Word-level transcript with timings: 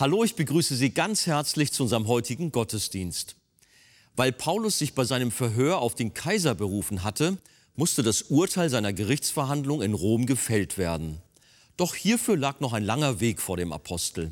Hallo, 0.00 0.22
ich 0.22 0.36
begrüße 0.36 0.76
Sie 0.76 0.90
ganz 0.90 1.26
herzlich 1.26 1.72
zu 1.72 1.82
unserem 1.82 2.06
heutigen 2.06 2.52
Gottesdienst. 2.52 3.34
Weil 4.14 4.30
Paulus 4.30 4.78
sich 4.78 4.94
bei 4.94 5.02
seinem 5.02 5.32
Verhör 5.32 5.78
auf 5.78 5.96
den 5.96 6.14
Kaiser 6.14 6.54
berufen 6.54 7.02
hatte, 7.02 7.38
musste 7.74 8.04
das 8.04 8.22
Urteil 8.22 8.70
seiner 8.70 8.92
Gerichtsverhandlung 8.92 9.82
in 9.82 9.94
Rom 9.94 10.26
gefällt 10.26 10.78
werden. 10.78 11.20
Doch 11.76 11.96
hierfür 11.96 12.36
lag 12.36 12.60
noch 12.60 12.74
ein 12.74 12.84
langer 12.84 13.18
Weg 13.18 13.40
vor 13.40 13.56
dem 13.56 13.72
Apostel. 13.72 14.30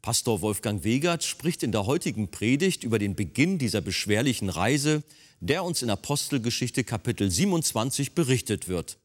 Pastor 0.00 0.40
Wolfgang 0.40 0.82
Wegert 0.82 1.24
spricht 1.24 1.62
in 1.62 1.72
der 1.72 1.84
heutigen 1.84 2.30
Predigt 2.30 2.82
über 2.82 2.98
den 2.98 3.14
Beginn 3.14 3.58
dieser 3.58 3.82
beschwerlichen 3.82 4.48
Reise, 4.48 5.02
der 5.40 5.62
uns 5.62 5.82
in 5.82 5.90
Apostelgeschichte 5.90 6.84
Kapitel 6.84 7.30
27 7.30 8.14
berichtet 8.14 8.66
wird. 8.66 8.96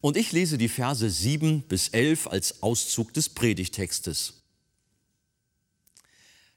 Und 0.00 0.16
ich 0.16 0.32
lese 0.32 0.56
die 0.56 0.70
Verse 0.70 1.10
7 1.10 1.64
bis 1.68 1.88
11 1.88 2.28
als 2.28 2.62
Auszug 2.62 3.12
des 3.12 3.28
Predigtextes. 3.28 4.41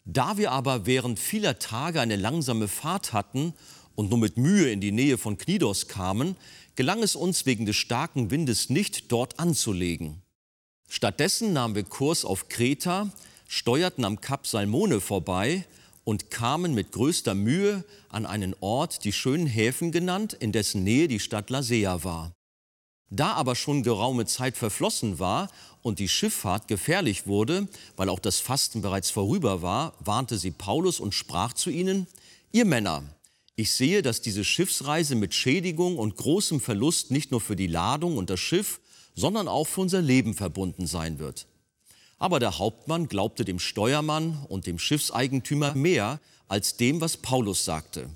Da 0.06 0.38
wir 0.38 0.52
aber 0.52 0.86
während 0.86 1.20
vieler 1.20 1.58
Tage 1.58 2.00
eine 2.00 2.16
langsame 2.16 2.68
Fahrt 2.68 3.12
hatten 3.12 3.54
und 3.96 4.10
nur 4.10 4.20
mit 4.20 4.38
Mühe 4.38 4.72
in 4.72 4.80
die 4.80 4.92
Nähe 4.92 5.18
von 5.18 5.38
Knidos 5.38 5.88
kamen, 5.88 6.36
gelang 6.76 7.02
es 7.02 7.16
uns 7.16 7.46
wegen 7.48 7.66
des 7.66 7.76
starken 7.76 8.30
Windes 8.30 8.70
nicht, 8.70 9.12
dort 9.12 9.40
anzulegen. 9.40 10.22
Stattdessen 10.88 11.54
nahmen 11.54 11.74
wir 11.74 11.84
Kurs 11.84 12.24
auf 12.24 12.50
Kreta, 12.50 13.10
steuerten 13.48 14.06
am 14.06 14.22
Kap 14.22 14.46
Salmone 14.46 15.02
vorbei 15.02 15.66
und 16.04 16.30
kamen 16.30 16.76
mit 16.76 16.92
größter 16.92 17.34
Mühe 17.34 17.84
an 18.10 18.28
einen 18.28 18.56
Ort, 18.60 19.04
die 19.06 19.12
schönen 19.12 19.48
Häfen 19.48 19.92
genannt, 19.92 20.34
in 20.34 20.52
dessen 20.52 20.84
Nähe 20.84 21.08
die 21.08 21.20
Stadt 21.20 21.50
Lasea 21.50 22.04
war. 22.04 22.32
Da 23.10 23.34
aber 23.34 23.56
schon 23.56 23.82
geraume 23.82 24.26
Zeit 24.26 24.58
verflossen 24.58 25.20
war 25.20 25.50
und 25.86 26.00
die 26.00 26.10
Schifffahrt 26.10 26.68
gefährlich 26.68 27.28
wurde, 27.28 27.68
weil 27.96 28.10
auch 28.10 28.18
das 28.18 28.40
Fasten 28.40 28.82
bereits 28.82 29.12
vorüber 29.12 29.62
war, 29.62 29.94
warnte 30.00 30.40
sie 30.40 30.50
Paulus 30.50 31.00
und 31.00 31.14
sprach 31.14 31.54
zu 31.54 31.70
ihnen, 31.70 32.08
ihr 32.52 32.66
Männer, 32.66 33.04
ich 33.56 33.72
sehe, 33.72 34.02
dass 34.02 34.20
diese 34.20 34.44
Schiffsreise 34.44 35.14
mit 35.14 35.36
Schädigung 35.36 36.00
und 36.00 36.16
großem 36.16 36.60
Verlust 36.60 37.12
nicht 37.12 37.30
nur 37.30 37.40
für 37.40 37.56
die 37.56 37.68
Ladung 37.68 38.18
und 38.18 38.32
das 38.32 38.40
Schiff, 38.40 38.80
sondern 39.14 39.48
auch 39.48 39.66
für 39.66 39.82
unser 39.82 40.02
Leben 40.02 40.34
verbunden 40.34 40.88
sein 40.88 41.20
wird. 41.20 41.46
Aber 42.18 42.40
der 42.40 42.58
Hauptmann 42.58 43.08
glaubte 43.08 43.46
dem 43.46 43.60
Steuermann 43.60 44.44
und 44.50 44.66
dem 44.66 44.80
Schiffseigentümer 44.80 45.76
mehr 45.76 46.20
als 46.48 46.78
dem, 46.78 47.00
was 47.00 47.18
Paulus 47.18 47.64
sagte. 47.64 48.10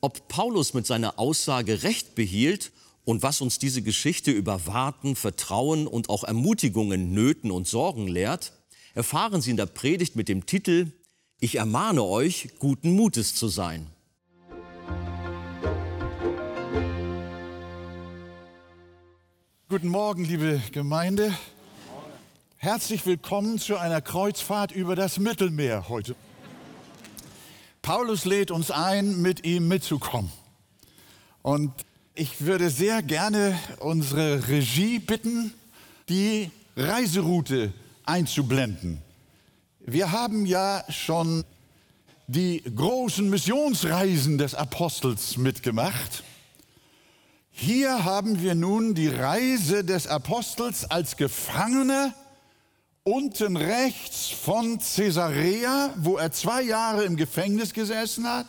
Ob 0.00 0.26
Paulus 0.28 0.72
mit 0.72 0.86
seiner 0.86 1.18
Aussage 1.18 1.82
Recht 1.82 2.14
behielt 2.14 2.72
und 3.08 3.22
was 3.22 3.40
uns 3.40 3.58
diese 3.58 3.80
Geschichte 3.80 4.30
über 4.30 4.66
Warten, 4.66 5.16
Vertrauen 5.16 5.86
und 5.86 6.10
auch 6.10 6.24
Ermutigungen, 6.24 7.14
Nöten 7.14 7.50
und 7.50 7.66
Sorgen 7.66 8.06
lehrt, 8.06 8.52
erfahren 8.92 9.40
Sie 9.40 9.50
in 9.50 9.56
der 9.56 9.64
Predigt 9.64 10.14
mit 10.14 10.28
dem 10.28 10.44
Titel 10.44 10.92
Ich 11.40 11.54
ermahne 11.54 12.02
euch, 12.02 12.50
guten 12.58 12.92
Mutes 12.92 13.34
zu 13.34 13.48
sein. 13.48 13.86
Guten 19.70 19.88
Morgen, 19.88 20.26
liebe 20.26 20.60
Gemeinde. 20.72 21.34
Herzlich 22.58 23.06
willkommen 23.06 23.58
zu 23.58 23.78
einer 23.78 24.02
Kreuzfahrt 24.02 24.70
über 24.70 24.96
das 24.96 25.18
Mittelmeer 25.18 25.88
heute. 25.88 26.14
Paulus 27.80 28.26
lädt 28.26 28.50
uns 28.50 28.70
ein, 28.70 29.22
mit 29.22 29.46
ihm 29.46 29.66
mitzukommen. 29.66 30.30
Und 31.40 31.72
ich 32.18 32.44
würde 32.44 32.68
sehr 32.68 33.00
gerne 33.00 33.56
unsere 33.78 34.48
Regie 34.48 34.98
bitten, 34.98 35.54
die 36.08 36.50
Reiseroute 36.76 37.72
einzublenden. 38.04 39.00
Wir 39.78 40.10
haben 40.10 40.44
ja 40.44 40.82
schon 40.88 41.44
die 42.26 42.62
großen 42.74 43.30
Missionsreisen 43.30 44.36
des 44.36 44.56
Apostels 44.56 45.36
mitgemacht. 45.36 46.24
Hier 47.52 48.04
haben 48.04 48.42
wir 48.42 48.56
nun 48.56 48.94
die 48.94 49.08
Reise 49.08 49.84
des 49.84 50.08
Apostels 50.08 50.90
als 50.90 51.16
Gefangener 51.16 52.12
unten 53.04 53.56
rechts 53.56 54.28
von 54.28 54.80
Caesarea, 54.80 55.94
wo 55.96 56.16
er 56.16 56.32
zwei 56.32 56.62
Jahre 56.62 57.04
im 57.04 57.16
Gefängnis 57.16 57.72
gesessen 57.72 58.26
hat 58.28 58.48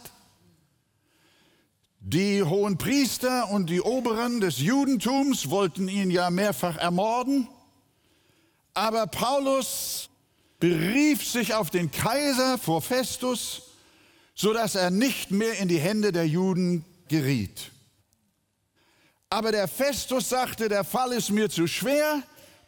die 2.09 2.42
hohen 2.42 2.80
Priester 2.80 3.52
und 3.52 3.70
die 3.70 3.81
Oberen 3.81 4.42
des 4.42 4.58
Judentums 4.58 5.52
wollten 5.52 5.88
ihn 5.88 6.09
ja 6.09 6.31
mehrfach 6.31 6.78
ermorden, 6.78 7.47
aber 8.74 9.06
Paulus 9.06 10.09
berief 10.59 11.30
sich 11.30 11.53
auf 11.53 11.70
den 11.70 11.92
Kaiser 11.92 12.58
vor 12.58 12.81
Festus, 12.81 13.62
so 14.34 14.53
dass 14.53 14.74
er 14.74 14.90
nicht 14.90 15.30
mehr 15.30 15.59
in 15.59 15.68
die 15.68 15.80
Hände 15.80 16.12
der 16.12 16.28
Juden 16.28 16.84
geriet. 17.09 17.72
Aber 19.30 19.52
der 19.52 19.68
Festus 19.68 20.30
sagte, 20.30 20.68
der 20.68 20.84
Fall 20.84 21.12
ist 21.12 21.30
mir 21.30 21.50
zu 21.50 21.68
schwer. 21.68 22.24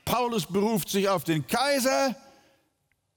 Paulus 0.06 0.46
beruft 0.46 0.90
sich 0.90 1.10
auf 1.10 1.24
den 1.24 1.48
Kaiser. 1.48 2.16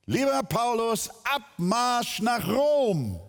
Lieber 0.06 0.42
Paulus, 0.42 1.10
Abmarsch 1.24 2.20
nach 2.22 2.48
Rom 2.48 3.20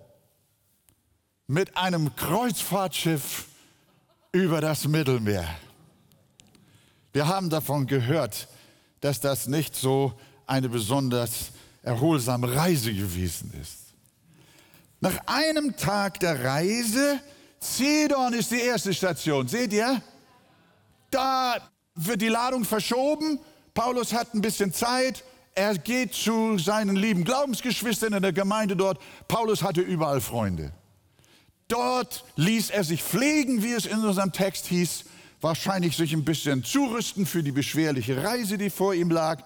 mit 1.47 1.75
einem 1.77 2.15
Kreuzfahrtschiff 2.15 3.45
über 4.31 4.61
das 4.61 4.87
Mittelmeer. 4.87 5.47
Wir 7.13 7.27
haben 7.27 7.49
davon 7.49 7.87
gehört, 7.87 8.47
dass 9.01 9.21
das 9.21 9.47
nicht 9.47 9.75
so 9.75 10.13
eine 10.47 10.69
besonders 10.69 11.51
erholsame 11.83 12.53
Reise 12.55 12.93
gewesen 12.93 13.53
ist. 13.61 13.93
Nach 14.99 15.15
einem 15.27 15.77
Tag 15.77 16.19
der 16.19 16.43
Reise, 16.43 17.19
Zedon 17.59 18.33
ist 18.33 18.51
die 18.51 18.59
erste 18.59 18.93
Station, 18.93 19.47
seht 19.47 19.71
ihr? 19.71 20.01
Da 21.11 21.57
wird 21.93 22.21
die 22.21 22.27
Ladung 22.27 22.65
verschoben, 22.65 23.39
Paulus 23.73 24.13
hat 24.13 24.33
ein 24.33 24.41
bisschen 24.41 24.73
Zeit, 24.73 25.23
er 25.53 25.77
geht 25.77 26.13
zu 26.13 26.57
seinen 26.57 26.95
lieben 26.95 27.23
Glaubensgeschwistern 27.23 28.13
in 28.13 28.21
der 28.21 28.33
Gemeinde 28.33 28.75
dort. 28.75 28.99
Paulus 29.27 29.63
hatte 29.63 29.81
überall 29.81 30.19
Freunde. 30.19 30.73
Dort 31.67 32.23
ließ 32.35 32.69
er 32.69 32.83
sich 32.83 33.03
pflegen, 33.03 33.63
wie 33.63 33.73
es 33.73 33.85
in 33.85 34.03
unserem 34.03 34.31
Text 34.31 34.67
hieß, 34.67 35.05
wahrscheinlich 35.41 35.97
sich 35.97 36.13
ein 36.13 36.23
bisschen 36.23 36.63
zurüsten 36.63 37.25
für 37.25 37.41
die 37.41 37.51
beschwerliche 37.51 38.23
Reise, 38.23 38.57
die 38.57 38.69
vor 38.69 38.93
ihm 38.93 39.09
lag. 39.09 39.43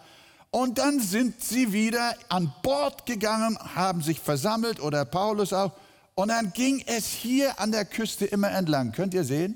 Und 0.51 0.79
dann 0.79 0.99
sind 0.99 1.41
sie 1.41 1.71
wieder 1.71 2.15
an 2.27 2.53
Bord 2.63 3.05
gegangen, 3.05 3.57
haben 3.75 4.01
sich 4.01 4.19
versammelt 4.19 4.79
oder 4.79 5.05
Paulus 5.05 5.53
auch. 5.53 5.71
Und 6.15 6.29
dann 6.29 6.51
ging 6.51 6.83
es 6.87 7.07
hier 7.07 7.59
an 7.59 7.71
der 7.71 7.85
Küste 7.85 8.25
immer 8.25 8.51
entlang. 8.51 8.91
Könnt 8.91 9.13
ihr 9.13 9.23
sehen? 9.23 9.55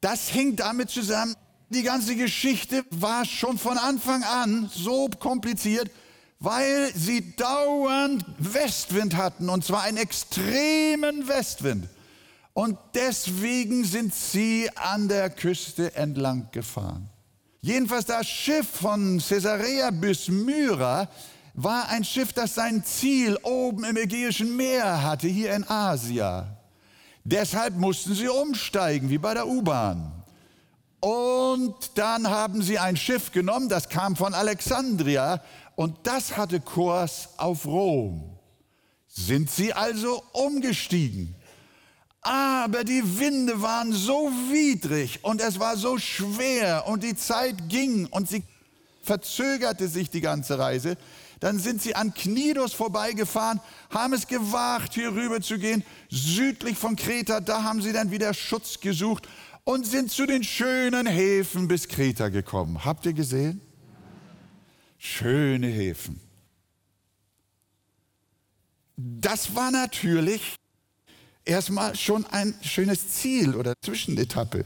Das 0.00 0.28
hing 0.28 0.56
damit 0.56 0.90
zusammen, 0.90 1.34
die 1.70 1.82
ganze 1.82 2.14
Geschichte 2.14 2.84
war 2.90 3.24
schon 3.24 3.58
von 3.58 3.78
Anfang 3.78 4.22
an 4.22 4.70
so 4.72 5.08
kompliziert, 5.08 5.90
weil 6.42 6.92
sie 6.94 7.36
dauernd 7.36 8.24
Westwind 8.38 9.16
hatten, 9.16 9.48
und 9.48 9.64
zwar 9.64 9.82
einen 9.82 9.96
extremen 9.96 11.28
Westwind. 11.28 11.88
Und 12.52 12.76
deswegen 12.94 13.84
sind 13.84 14.12
sie 14.12 14.68
an 14.74 15.08
der 15.08 15.30
Küste 15.30 15.94
entlang 15.94 16.48
gefahren. 16.50 17.08
Jedenfalls 17.60 18.06
das 18.06 18.26
Schiff 18.26 18.68
von 18.68 19.22
Caesarea 19.26 19.92
bis 19.92 20.26
Myra 20.26 21.08
war 21.54 21.88
ein 21.88 22.02
Schiff, 22.02 22.32
das 22.32 22.56
sein 22.56 22.84
Ziel 22.84 23.38
oben 23.44 23.84
im 23.84 23.96
Ägäischen 23.96 24.56
Meer 24.56 25.00
hatte, 25.04 25.28
hier 25.28 25.54
in 25.54 25.64
Asia. 25.68 26.58
Deshalb 27.22 27.76
mussten 27.76 28.14
sie 28.14 28.28
umsteigen, 28.28 29.10
wie 29.10 29.18
bei 29.18 29.34
der 29.34 29.46
U-Bahn. 29.46 30.21
Und 31.04 31.98
dann 31.98 32.30
haben 32.30 32.62
sie 32.62 32.78
ein 32.78 32.96
Schiff 32.96 33.32
genommen, 33.32 33.68
das 33.68 33.88
kam 33.88 34.14
von 34.14 34.34
Alexandria 34.34 35.42
und 35.74 35.96
das 36.04 36.36
hatte 36.36 36.60
Kurs 36.60 37.30
auf 37.38 37.66
Rom. 37.66 38.38
Sind 39.08 39.50
sie 39.50 39.72
also 39.72 40.22
umgestiegen? 40.32 41.34
Aber 42.20 42.84
die 42.84 43.02
Winde 43.18 43.60
waren 43.60 43.92
so 43.92 44.30
widrig 44.48 45.24
und 45.24 45.40
es 45.40 45.58
war 45.58 45.76
so 45.76 45.98
schwer 45.98 46.84
und 46.86 47.02
die 47.02 47.16
Zeit 47.16 47.68
ging 47.68 48.06
und 48.06 48.28
sie 48.28 48.44
verzögerte 49.02 49.88
sich 49.88 50.08
die 50.08 50.20
ganze 50.20 50.56
Reise. 50.56 50.96
Dann 51.40 51.58
sind 51.58 51.82
sie 51.82 51.96
an 51.96 52.14
Knidos 52.14 52.74
vorbeigefahren, 52.74 53.60
haben 53.90 54.12
es 54.12 54.28
gewagt, 54.28 54.94
hier 54.94 55.12
rüber 55.12 55.40
zu 55.40 55.58
gehen, 55.58 55.82
südlich 56.08 56.78
von 56.78 56.94
Kreta. 56.94 57.40
Da 57.40 57.64
haben 57.64 57.82
sie 57.82 57.92
dann 57.92 58.12
wieder 58.12 58.32
Schutz 58.32 58.78
gesucht 58.78 59.26
und 59.64 59.86
sind 59.86 60.10
zu 60.10 60.26
den 60.26 60.44
schönen 60.44 61.06
Häfen 61.06 61.68
bis 61.68 61.88
Kreta 61.88 62.28
gekommen. 62.28 62.84
Habt 62.84 63.06
ihr 63.06 63.12
gesehen? 63.12 63.60
schöne 65.02 65.66
Häfen. 65.66 66.20
Das 68.96 69.52
war 69.54 69.72
natürlich 69.72 70.54
erstmal 71.44 71.96
schon 71.96 72.24
ein 72.26 72.54
schönes 72.62 73.08
Ziel 73.08 73.56
oder 73.56 73.74
Zwischenetappe. 73.84 74.64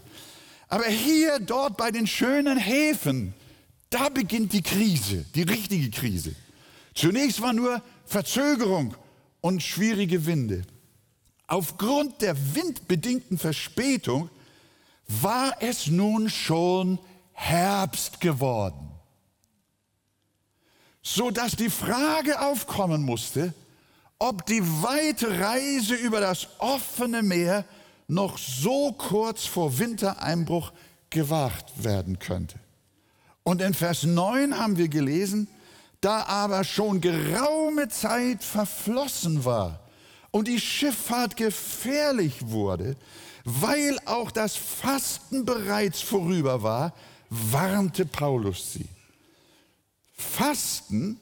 Aber 0.69 0.85
hier, 0.85 1.39
dort 1.41 1.79
bei 1.79 1.91
den 1.91 2.07
schönen 2.07 2.59
Häfen, 2.59 3.33
Da 3.89 4.09
beginnt 4.09 4.53
die 4.53 4.63
Krise, 4.63 5.25
die 5.35 5.43
richtige 5.43 5.91
Krise. 5.91 6.35
Zunächst 6.93 7.41
war 7.41 7.53
nur 7.53 7.81
Verzögerung 8.05 8.95
und 9.41 9.63
schwierige 9.63 10.27
Winde. 10.27 10.63
Aufgrund 11.47 12.21
der 12.21 12.37
windbedingten 12.57 13.39
Verspätung 13.39 14.29
war 15.09 15.57
es 15.61 15.87
nun 15.87 16.29
schon 16.29 16.99
Herbst 17.33 18.21
geworden, 18.21 18.91
so 21.03 21.31
dass 21.31 21.53
die 21.53 21.71
Frage 21.71 22.41
aufkommen 22.41 23.03
musste, 23.03 23.55
ob 24.19 24.47
die 24.47 24.63
weite 24.83 25.39
Reise 25.39 25.95
über 25.95 26.21
das 26.21 26.49
offene 26.59 27.23
Meer 27.23 27.65
noch 28.09 28.39
so 28.39 28.93
kurz 28.93 29.45
vor 29.45 29.79
Wintereinbruch 29.79 30.73
gewagt 31.11 31.85
werden 31.85 32.19
könnte. 32.19 32.59
Und 33.43 33.61
in 33.61 33.75
Vers 33.75 34.05
9 34.05 34.59
haben 34.59 34.77
wir 34.77 34.89
gelesen, 34.89 35.49
da 36.01 36.25
aber 36.25 36.65
schon 36.65 37.01
geraume 37.01 37.89
Zeit 37.89 38.43
verflossen 38.43 39.45
war 39.45 39.81
und 40.31 40.49
die 40.49 40.61
Schifffahrt 40.61 41.37
gefährlich 41.37 42.49
wurde, 42.49 42.97
weil 43.47 43.97
auch 44.07 44.33
das 44.33 44.57
Fasten 44.57 45.45
bereits 45.45 46.01
vorüber 46.01 46.65
war, 46.65 46.93
warnte 47.31 48.05
Paulus 48.05 48.73
sie. 48.73 48.89
Fasten, 50.13 51.21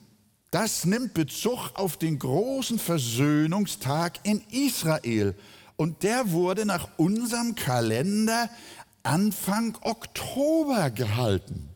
das 0.50 0.87
nimmt 0.87 1.12
Bezug 1.12 1.73
auf 1.75 1.99
den 1.99 2.19
großen 2.19 2.79
Versöhnungstag 2.79 4.21
in 4.23 4.43
Israel. 4.50 5.35
Und 5.76 6.03
der 6.03 6.31
wurde 6.31 6.65
nach 6.65 6.88
unserem 6.97 7.56
Kalender 7.56 8.49
Anfang 9.03 9.77
Oktober 9.82 10.91
gehalten. 10.91 11.69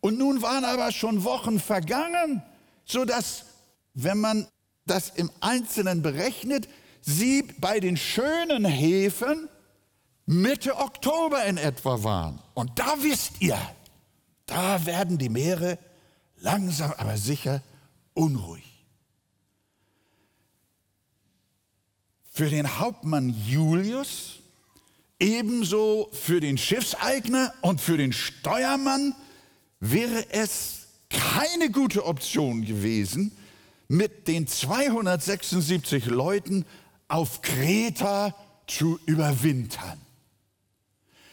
Und 0.00 0.16
nun 0.16 0.40
waren 0.40 0.64
aber 0.64 0.90
schon 0.90 1.22
Wochen 1.24 1.60
vergangen, 1.60 2.42
sodass, 2.86 3.44
wenn 3.92 4.18
man 4.18 4.46
das 4.86 5.10
im 5.10 5.30
Einzelnen 5.40 6.00
berechnet, 6.00 6.66
sie 7.08 7.42
bei 7.58 7.80
den 7.80 7.96
schönen 7.96 8.64
Häfen 8.64 9.48
Mitte 10.26 10.76
Oktober 10.76 11.44
in 11.44 11.56
etwa 11.56 12.02
waren. 12.02 12.38
Und 12.54 12.78
da 12.78 12.96
wisst 13.00 13.40
ihr, 13.40 13.58
da 14.44 14.84
werden 14.84 15.16
die 15.16 15.30
Meere 15.30 15.78
langsam 16.36 16.92
aber 16.98 17.16
sicher 17.16 17.62
unruhig. 18.12 18.64
Für 22.30 22.50
den 22.50 22.78
Hauptmann 22.78 23.34
Julius, 23.46 24.40
ebenso 25.18 26.10
für 26.12 26.40
den 26.40 26.58
Schiffseigner 26.58 27.52
und 27.62 27.80
für 27.80 27.96
den 27.96 28.12
Steuermann 28.12 29.14
wäre 29.80 30.30
es 30.30 30.88
keine 31.08 31.70
gute 31.70 32.04
Option 32.04 32.64
gewesen, 32.64 33.32
mit 33.88 34.28
den 34.28 34.46
276 34.46 36.06
Leuten 36.06 36.66
auf 37.08 37.42
Kreta 37.42 38.34
zu 38.66 38.98
überwintern. 39.06 40.00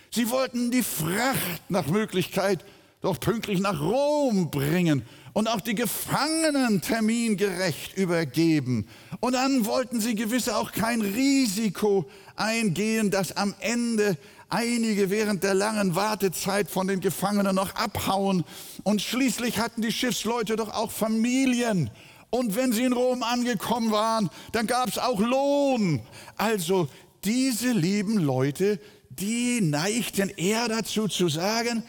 Sie 0.09 0.29
wollten 0.29 0.71
die 0.71 0.83
Fracht 0.83 1.69
nach 1.69 1.87
Möglichkeit 1.87 2.63
doch 3.01 3.19
pünktlich 3.19 3.59
nach 3.59 3.79
Rom 3.81 4.49
bringen 4.49 5.03
und 5.33 5.49
auch 5.49 5.59
die 5.59 5.75
Gefangenen 5.75 6.81
termingerecht 6.81 7.97
übergeben. 7.97 8.87
Und 9.19 9.33
dann 9.33 9.65
wollten 9.65 9.99
sie 9.99 10.15
gewiss 10.15 10.47
auch 10.47 10.71
kein 10.71 11.01
Risiko 11.01 12.09
eingehen, 12.37 13.11
dass 13.11 13.35
am 13.35 13.53
Ende 13.59 14.17
einige 14.47 15.09
während 15.09 15.43
der 15.43 15.53
langen 15.53 15.95
Wartezeit 15.95 16.71
von 16.71 16.87
den 16.87 17.01
Gefangenen 17.01 17.55
noch 17.55 17.75
abhauen. 17.75 18.45
Und 18.83 19.01
schließlich 19.01 19.59
hatten 19.59 19.81
die 19.81 19.91
Schiffsleute 19.91 20.55
doch 20.55 20.73
auch 20.73 20.91
Familien 20.91 21.89
und 22.35 22.53
wenn 22.57 22.73
sie 22.73 22.83
in 22.83 22.91
Rom 22.91 23.23
angekommen 23.23 23.91
waren, 23.91 24.29
dann 24.51 24.67
gab 24.67 24.89
es 24.89 24.97
auch 24.97 25.21
Lohn. 25.21 26.01
Also 26.35 26.89
diese 27.23 27.71
lieben 27.71 28.17
Leute, 28.17 28.77
die 29.09 29.61
neigten 29.61 30.27
eher 30.27 30.67
dazu 30.67 31.07
zu 31.07 31.29
sagen, 31.29 31.81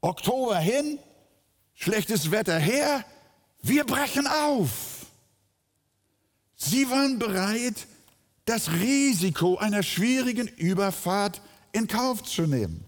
Oktober 0.00 0.58
hin, 0.58 1.00
schlechtes 1.74 2.30
Wetter 2.30 2.56
her, 2.56 3.04
wir 3.60 3.82
brechen 3.82 4.28
auf. 4.28 5.06
Sie 6.54 6.88
waren 6.88 7.18
bereit, 7.18 7.88
das 8.44 8.70
Risiko 8.70 9.56
einer 9.56 9.82
schwierigen 9.82 10.46
Überfahrt 10.46 11.42
in 11.72 11.88
Kauf 11.88 12.22
zu 12.22 12.42
nehmen. 12.42 12.84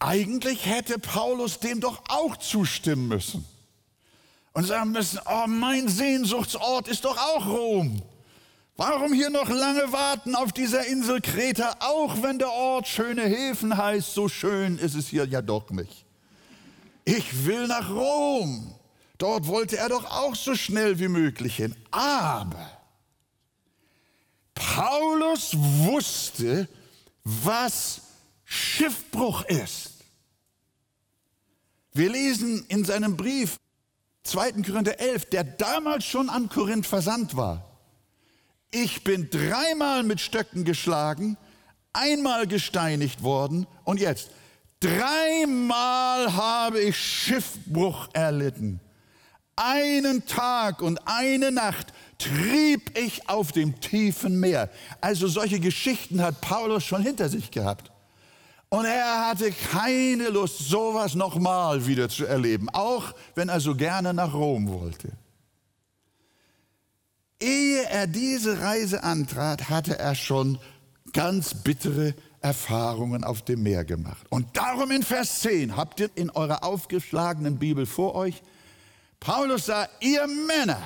Eigentlich 0.00 0.66
hätte 0.66 0.98
Paulus 0.98 1.60
dem 1.60 1.80
doch 1.80 2.02
auch 2.08 2.36
zustimmen 2.38 3.06
müssen 3.06 3.44
und 4.56 4.64
sagen 4.64 4.92
müssen, 4.92 5.20
oh, 5.26 5.46
mein 5.46 5.86
Sehnsuchtsort 5.86 6.88
ist 6.88 7.04
doch 7.04 7.18
auch 7.18 7.46
Rom. 7.46 8.00
Warum 8.78 9.12
hier 9.12 9.28
noch 9.28 9.50
lange 9.50 9.92
warten 9.92 10.34
auf 10.34 10.50
dieser 10.50 10.86
Insel 10.86 11.20
Kreta, 11.20 11.76
auch 11.80 12.22
wenn 12.22 12.38
der 12.38 12.50
Ort 12.50 12.88
schöne 12.88 13.24
Häfen 13.24 13.76
heißt, 13.76 14.14
so 14.14 14.30
schön 14.30 14.78
ist 14.78 14.94
es 14.94 15.08
hier 15.08 15.26
ja 15.26 15.42
doch 15.42 15.68
nicht. 15.68 16.06
Ich 17.04 17.44
will 17.44 17.66
nach 17.66 17.90
Rom. 17.90 18.74
Dort 19.18 19.46
wollte 19.46 19.76
er 19.76 19.90
doch 19.90 20.06
auch 20.06 20.34
so 20.34 20.54
schnell 20.54 20.98
wie 21.00 21.08
möglich 21.08 21.56
hin. 21.56 21.76
Aber 21.90 22.70
Paulus 24.54 25.50
wusste, 25.54 26.66
was 27.22 28.00
Schiffbruch 28.46 29.44
ist. 29.44 29.90
Wir 31.92 32.08
lesen 32.08 32.64
in 32.68 32.86
seinem 32.86 33.18
Brief 33.18 33.58
2. 34.26 34.52
Korinther 34.62 34.98
11, 35.00 35.26
der 35.26 35.44
damals 35.44 36.04
schon 36.04 36.28
an 36.28 36.48
Korinth 36.48 36.86
versandt 36.86 37.36
war. 37.36 37.64
Ich 38.70 39.04
bin 39.04 39.30
dreimal 39.30 40.02
mit 40.02 40.20
Stöcken 40.20 40.64
geschlagen, 40.64 41.36
einmal 41.92 42.46
gesteinigt 42.46 43.22
worden 43.22 43.66
und 43.84 44.00
jetzt 44.00 44.30
dreimal 44.80 46.34
habe 46.34 46.80
ich 46.80 46.96
Schiffbruch 46.96 48.08
erlitten. 48.12 48.80
Einen 49.56 50.26
Tag 50.26 50.82
und 50.82 51.00
eine 51.06 51.50
Nacht 51.50 51.94
trieb 52.18 52.98
ich 52.98 53.28
auf 53.28 53.52
dem 53.52 53.80
tiefen 53.80 54.38
Meer. 54.38 54.68
Also 55.00 55.28
solche 55.28 55.60
Geschichten 55.60 56.20
hat 56.20 56.42
Paulus 56.42 56.84
schon 56.84 57.02
hinter 57.02 57.30
sich 57.30 57.50
gehabt. 57.50 57.90
Und 58.68 58.84
er 58.84 59.28
hatte 59.28 59.52
keine 59.52 60.28
Lust, 60.28 60.58
sowas 60.58 61.14
nochmal 61.14 61.86
wieder 61.86 62.08
zu 62.08 62.26
erleben, 62.26 62.68
auch 62.70 63.14
wenn 63.34 63.48
er 63.48 63.60
so 63.60 63.74
gerne 63.74 64.12
nach 64.12 64.34
Rom 64.34 64.68
wollte. 64.68 65.12
Ehe 67.40 67.84
er 67.84 68.06
diese 68.06 68.60
Reise 68.60 69.04
antrat, 69.04 69.68
hatte 69.68 69.98
er 69.98 70.14
schon 70.14 70.58
ganz 71.12 71.54
bittere 71.54 72.14
Erfahrungen 72.40 73.24
auf 73.24 73.42
dem 73.42 73.62
Meer 73.62 73.84
gemacht. 73.84 74.26
Und 74.30 74.56
darum 74.56 74.90
in 74.90 75.02
Vers 75.02 75.40
10 75.40 75.76
habt 75.76 76.00
ihr 76.00 76.10
in 76.14 76.30
eurer 76.30 76.64
aufgeschlagenen 76.64 77.58
Bibel 77.58 77.86
vor 77.86 78.14
euch, 78.14 78.42
Paulus 79.20 79.66
sah, 79.66 79.88
ihr 80.00 80.26
Männer, 80.26 80.80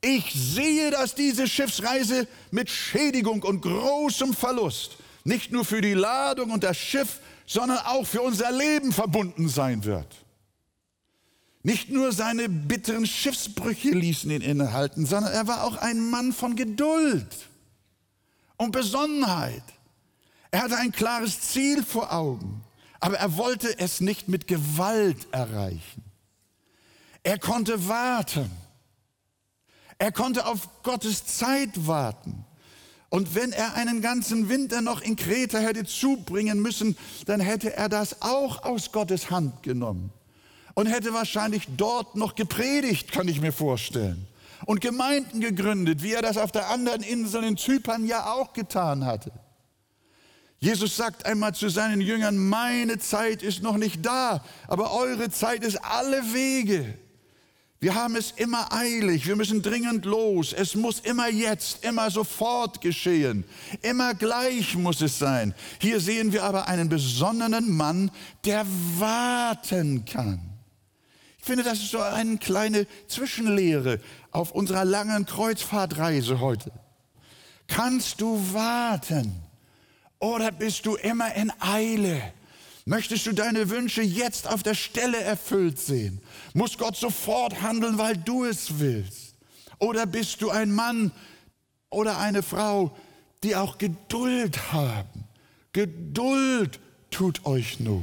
ich 0.00 0.32
sehe, 0.32 0.90
dass 0.90 1.14
diese 1.14 1.46
Schiffsreise 1.46 2.26
mit 2.50 2.70
Schädigung 2.70 3.42
und 3.42 3.60
großem 3.60 4.32
Verlust 4.32 4.96
nicht 5.24 5.52
nur 5.52 5.64
für 5.64 5.80
die 5.80 5.94
Ladung 5.94 6.50
und 6.50 6.64
das 6.64 6.76
Schiff, 6.76 7.20
sondern 7.46 7.78
auch 7.78 8.06
für 8.06 8.22
unser 8.22 8.52
Leben 8.52 8.92
verbunden 8.92 9.48
sein 9.48 9.84
wird. 9.84 10.24
Nicht 11.62 11.90
nur 11.90 12.12
seine 12.12 12.48
bitteren 12.48 13.04
Schiffsbrüche 13.06 13.90
ließen 13.90 14.30
ihn 14.30 14.40
innehalten, 14.40 15.04
sondern 15.04 15.32
er 15.32 15.46
war 15.46 15.64
auch 15.64 15.76
ein 15.76 16.08
Mann 16.08 16.32
von 16.32 16.56
Geduld 16.56 17.26
und 18.56 18.72
Besonnenheit. 18.72 19.62
Er 20.50 20.62
hatte 20.62 20.76
ein 20.76 20.92
klares 20.92 21.40
Ziel 21.40 21.82
vor 21.82 22.12
Augen, 22.12 22.64
aber 22.98 23.18
er 23.18 23.36
wollte 23.36 23.78
es 23.78 24.00
nicht 24.00 24.28
mit 24.28 24.46
Gewalt 24.46 25.28
erreichen. 25.32 26.04
Er 27.22 27.38
konnte 27.38 27.88
warten. 27.88 28.50
Er 29.98 30.12
konnte 30.12 30.46
auf 30.46 30.82
Gottes 30.82 31.26
Zeit 31.26 31.86
warten. 31.86 32.46
Und 33.10 33.34
wenn 33.34 33.52
er 33.52 33.74
einen 33.74 34.00
ganzen 34.00 34.48
Winter 34.48 34.80
noch 34.80 35.02
in 35.02 35.16
Kreta 35.16 35.58
hätte 35.58 35.84
zubringen 35.84 36.62
müssen, 36.62 36.96
dann 37.26 37.40
hätte 37.40 37.76
er 37.76 37.88
das 37.88 38.22
auch 38.22 38.62
aus 38.62 38.92
Gottes 38.92 39.30
Hand 39.30 39.64
genommen 39.64 40.12
und 40.74 40.86
hätte 40.86 41.12
wahrscheinlich 41.12 41.66
dort 41.76 42.14
noch 42.14 42.36
gepredigt, 42.36 43.10
kann 43.10 43.26
ich 43.28 43.40
mir 43.40 43.52
vorstellen. 43.52 44.26
Und 44.64 44.80
Gemeinden 44.80 45.40
gegründet, 45.40 46.02
wie 46.02 46.12
er 46.12 46.22
das 46.22 46.36
auf 46.36 46.52
der 46.52 46.70
anderen 46.70 47.02
Insel 47.02 47.42
in 47.44 47.56
Zypern 47.56 48.06
ja 48.06 48.32
auch 48.32 48.52
getan 48.52 49.04
hatte. 49.04 49.32
Jesus 50.60 50.96
sagt 50.96 51.26
einmal 51.26 51.54
zu 51.54 51.68
seinen 51.68 52.00
Jüngern, 52.02 52.36
meine 52.36 52.98
Zeit 52.98 53.42
ist 53.42 53.62
noch 53.62 53.78
nicht 53.78 54.04
da, 54.04 54.44
aber 54.68 54.92
eure 54.92 55.30
Zeit 55.30 55.64
ist 55.64 55.82
alle 55.82 56.34
Wege. 56.34 56.98
Wir 57.82 57.94
haben 57.94 58.14
es 58.14 58.32
immer 58.32 58.70
eilig, 58.74 59.26
wir 59.26 59.36
müssen 59.36 59.62
dringend 59.62 60.04
los, 60.04 60.52
es 60.52 60.74
muss 60.74 61.00
immer 61.00 61.30
jetzt, 61.30 61.82
immer 61.82 62.10
sofort 62.10 62.82
geschehen, 62.82 63.44
immer 63.80 64.12
gleich 64.12 64.76
muss 64.76 65.00
es 65.00 65.18
sein. 65.18 65.54
Hier 65.80 65.98
sehen 65.98 66.30
wir 66.30 66.44
aber 66.44 66.68
einen 66.68 66.90
besonnenen 66.90 67.74
Mann, 67.74 68.10
der 68.44 68.66
warten 68.98 70.04
kann. 70.04 70.42
Ich 71.38 71.44
finde, 71.46 71.62
das 71.62 71.78
ist 71.78 71.92
so 71.92 72.00
eine 72.00 72.36
kleine 72.36 72.86
Zwischenlehre 73.08 73.98
auf 74.30 74.52
unserer 74.52 74.84
langen 74.84 75.24
Kreuzfahrtreise 75.24 76.38
heute. 76.38 76.70
Kannst 77.66 78.20
du 78.20 78.52
warten 78.52 79.42
oder 80.18 80.52
bist 80.52 80.84
du 80.84 80.96
immer 80.96 81.34
in 81.34 81.50
Eile? 81.60 82.20
Möchtest 82.86 83.26
du 83.26 83.32
deine 83.32 83.70
Wünsche 83.70 84.02
jetzt 84.02 84.48
auf 84.48 84.62
der 84.62 84.74
Stelle 84.74 85.20
erfüllt 85.20 85.78
sehen? 85.78 86.20
Muss 86.54 86.78
Gott 86.78 86.96
sofort 86.96 87.62
handeln, 87.62 87.98
weil 87.98 88.16
du 88.16 88.44
es 88.44 88.78
willst? 88.78 89.34
Oder 89.78 90.06
bist 90.06 90.42
du 90.42 90.50
ein 90.50 90.72
Mann 90.72 91.12
oder 91.90 92.18
eine 92.18 92.42
Frau, 92.42 92.96
die 93.42 93.56
auch 93.56 93.78
Geduld 93.78 94.72
haben? 94.72 95.24
Geduld 95.72 96.80
tut 97.10 97.46
euch 97.46 97.80
Not. 97.80 98.02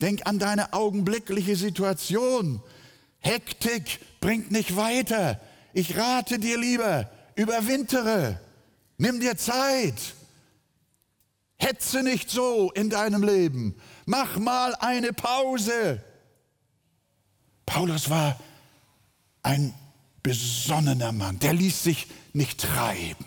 Denk 0.00 0.26
an 0.26 0.38
deine 0.38 0.72
augenblickliche 0.72 1.56
Situation. 1.56 2.60
Hektik 3.20 4.00
bringt 4.20 4.50
nicht 4.50 4.76
weiter. 4.76 5.40
Ich 5.72 5.96
rate 5.96 6.38
dir 6.38 6.58
lieber, 6.58 7.10
überwintere. 7.34 8.40
Nimm 8.98 9.20
dir 9.20 9.36
Zeit. 9.36 9.94
Hetze 11.58 12.02
nicht 12.02 12.30
so 12.30 12.70
in 12.72 12.90
deinem 12.90 13.22
Leben. 13.22 13.74
Mach 14.04 14.38
mal 14.38 14.74
eine 14.76 15.12
Pause. 15.12 16.02
Paulus 17.64 18.10
war 18.10 18.38
ein 19.42 19.74
besonnener 20.22 21.12
Mann, 21.12 21.38
der 21.38 21.52
ließ 21.52 21.82
sich 21.82 22.06
nicht 22.32 22.60
treiben, 22.60 23.26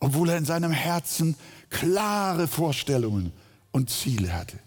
obwohl 0.00 0.30
er 0.30 0.38
in 0.38 0.44
seinem 0.44 0.72
Herzen 0.72 1.36
klare 1.70 2.48
Vorstellungen 2.48 3.32
und 3.72 3.90
Ziele 3.90 4.32
hatte. 4.32 4.58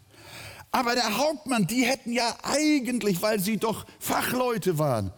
Aber 0.71 0.93
der 0.93 1.17
Hauptmann, 1.17 1.67
die 1.67 1.85
hätten 1.85 2.11
ja 2.11 2.35
eigentlich, 2.43 3.21
weil 3.21 3.39
sie 3.39 3.57
doch 3.57 3.85
Fachleute 3.99 4.77
waren, 4.77 5.13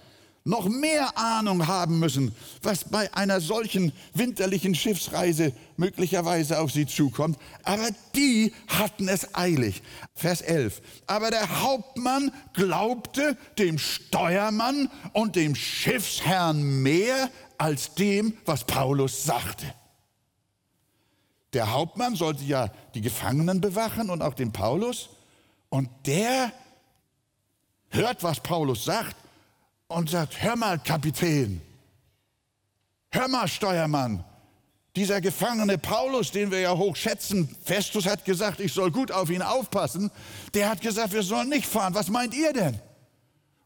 noch 0.47 0.69
mehr 0.69 1.17
Ahnung 1.17 1.67
haben 1.67 1.99
müssen, 1.99 2.33
was 2.63 2.85
bei 2.85 3.13
einer 3.13 3.41
solchen 3.41 3.91
winterlichen 4.13 4.75
Schiffsreise 4.75 5.51
möglicherweise 5.75 6.59
auf 6.59 6.71
sie 6.71 6.87
zukommt. 6.87 7.37
Aber 7.63 7.89
die 8.15 8.53
hatten 8.67 9.09
es 9.09 9.35
eilig. 9.35 9.83
Vers 10.15 10.41
11. 10.41 10.81
Aber 11.05 11.31
der 11.31 11.61
Hauptmann 11.61 12.31
glaubte 12.53 13.37
dem 13.59 13.77
Steuermann 13.77 14.89
und 15.11 15.35
dem 15.35 15.53
Schiffsherrn 15.53 16.81
mehr 16.81 17.29
als 17.57 17.93
dem, 17.95 18.33
was 18.45 18.63
Paulus 18.63 19.25
sagte. 19.25 19.65
Der 21.51 21.73
Hauptmann 21.73 22.15
sollte 22.15 22.45
ja 22.45 22.71
die 22.93 23.01
Gefangenen 23.01 23.59
bewachen 23.59 24.09
und 24.09 24.21
auch 24.21 24.33
den 24.33 24.53
Paulus. 24.53 25.09
Und 25.69 25.89
der 26.05 26.53
hört, 27.89 28.23
was 28.23 28.39
Paulus 28.39 28.85
sagt 28.85 29.15
und 29.87 30.09
sagt, 30.09 30.41
hör 30.41 30.55
mal, 30.55 30.79
Kapitän, 30.79 31.61
hör 33.11 33.27
mal, 33.27 33.47
Steuermann, 33.47 34.23
dieser 34.95 35.21
Gefangene 35.21 35.77
Paulus, 35.77 36.31
den 36.31 36.51
wir 36.51 36.59
ja 36.59 36.75
hoch 36.75 36.95
schätzen, 36.95 37.55
Festus 37.63 38.07
hat 38.07 38.25
gesagt, 38.25 38.59
ich 38.59 38.73
soll 38.73 38.91
gut 38.91 39.11
auf 39.11 39.29
ihn 39.29 39.41
aufpassen, 39.43 40.11
der 40.53 40.69
hat 40.69 40.81
gesagt, 40.81 41.13
wir 41.13 41.23
sollen 41.23 41.49
nicht 41.49 41.67
fahren. 41.67 41.93
Was 41.93 42.09
meint 42.09 42.33
ihr 42.33 42.51
denn? 42.51 42.79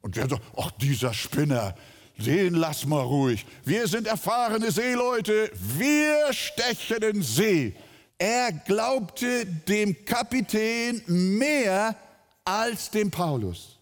Und 0.01 0.17
der 0.17 0.27
sagt, 0.27 0.43
ach, 0.57 0.71
dieser 0.71 1.13
Spinner, 1.13 1.73
den 2.17 2.55
lass 2.55 2.85
mal 2.85 3.01
ruhig. 3.01 3.45
Wir 3.63 3.87
sind 3.87 4.07
erfahrene 4.07 4.71
Seeleute, 4.71 5.51
wir 5.53 6.33
stechen 6.33 7.01
in 7.01 7.23
See. 7.23 7.75
Er 8.17 8.51
glaubte 8.51 9.45
dem 9.45 10.05
Kapitän 10.05 11.01
mehr 11.07 11.95
als 12.43 12.91
dem 12.91 13.09
Paulus. 13.09 13.79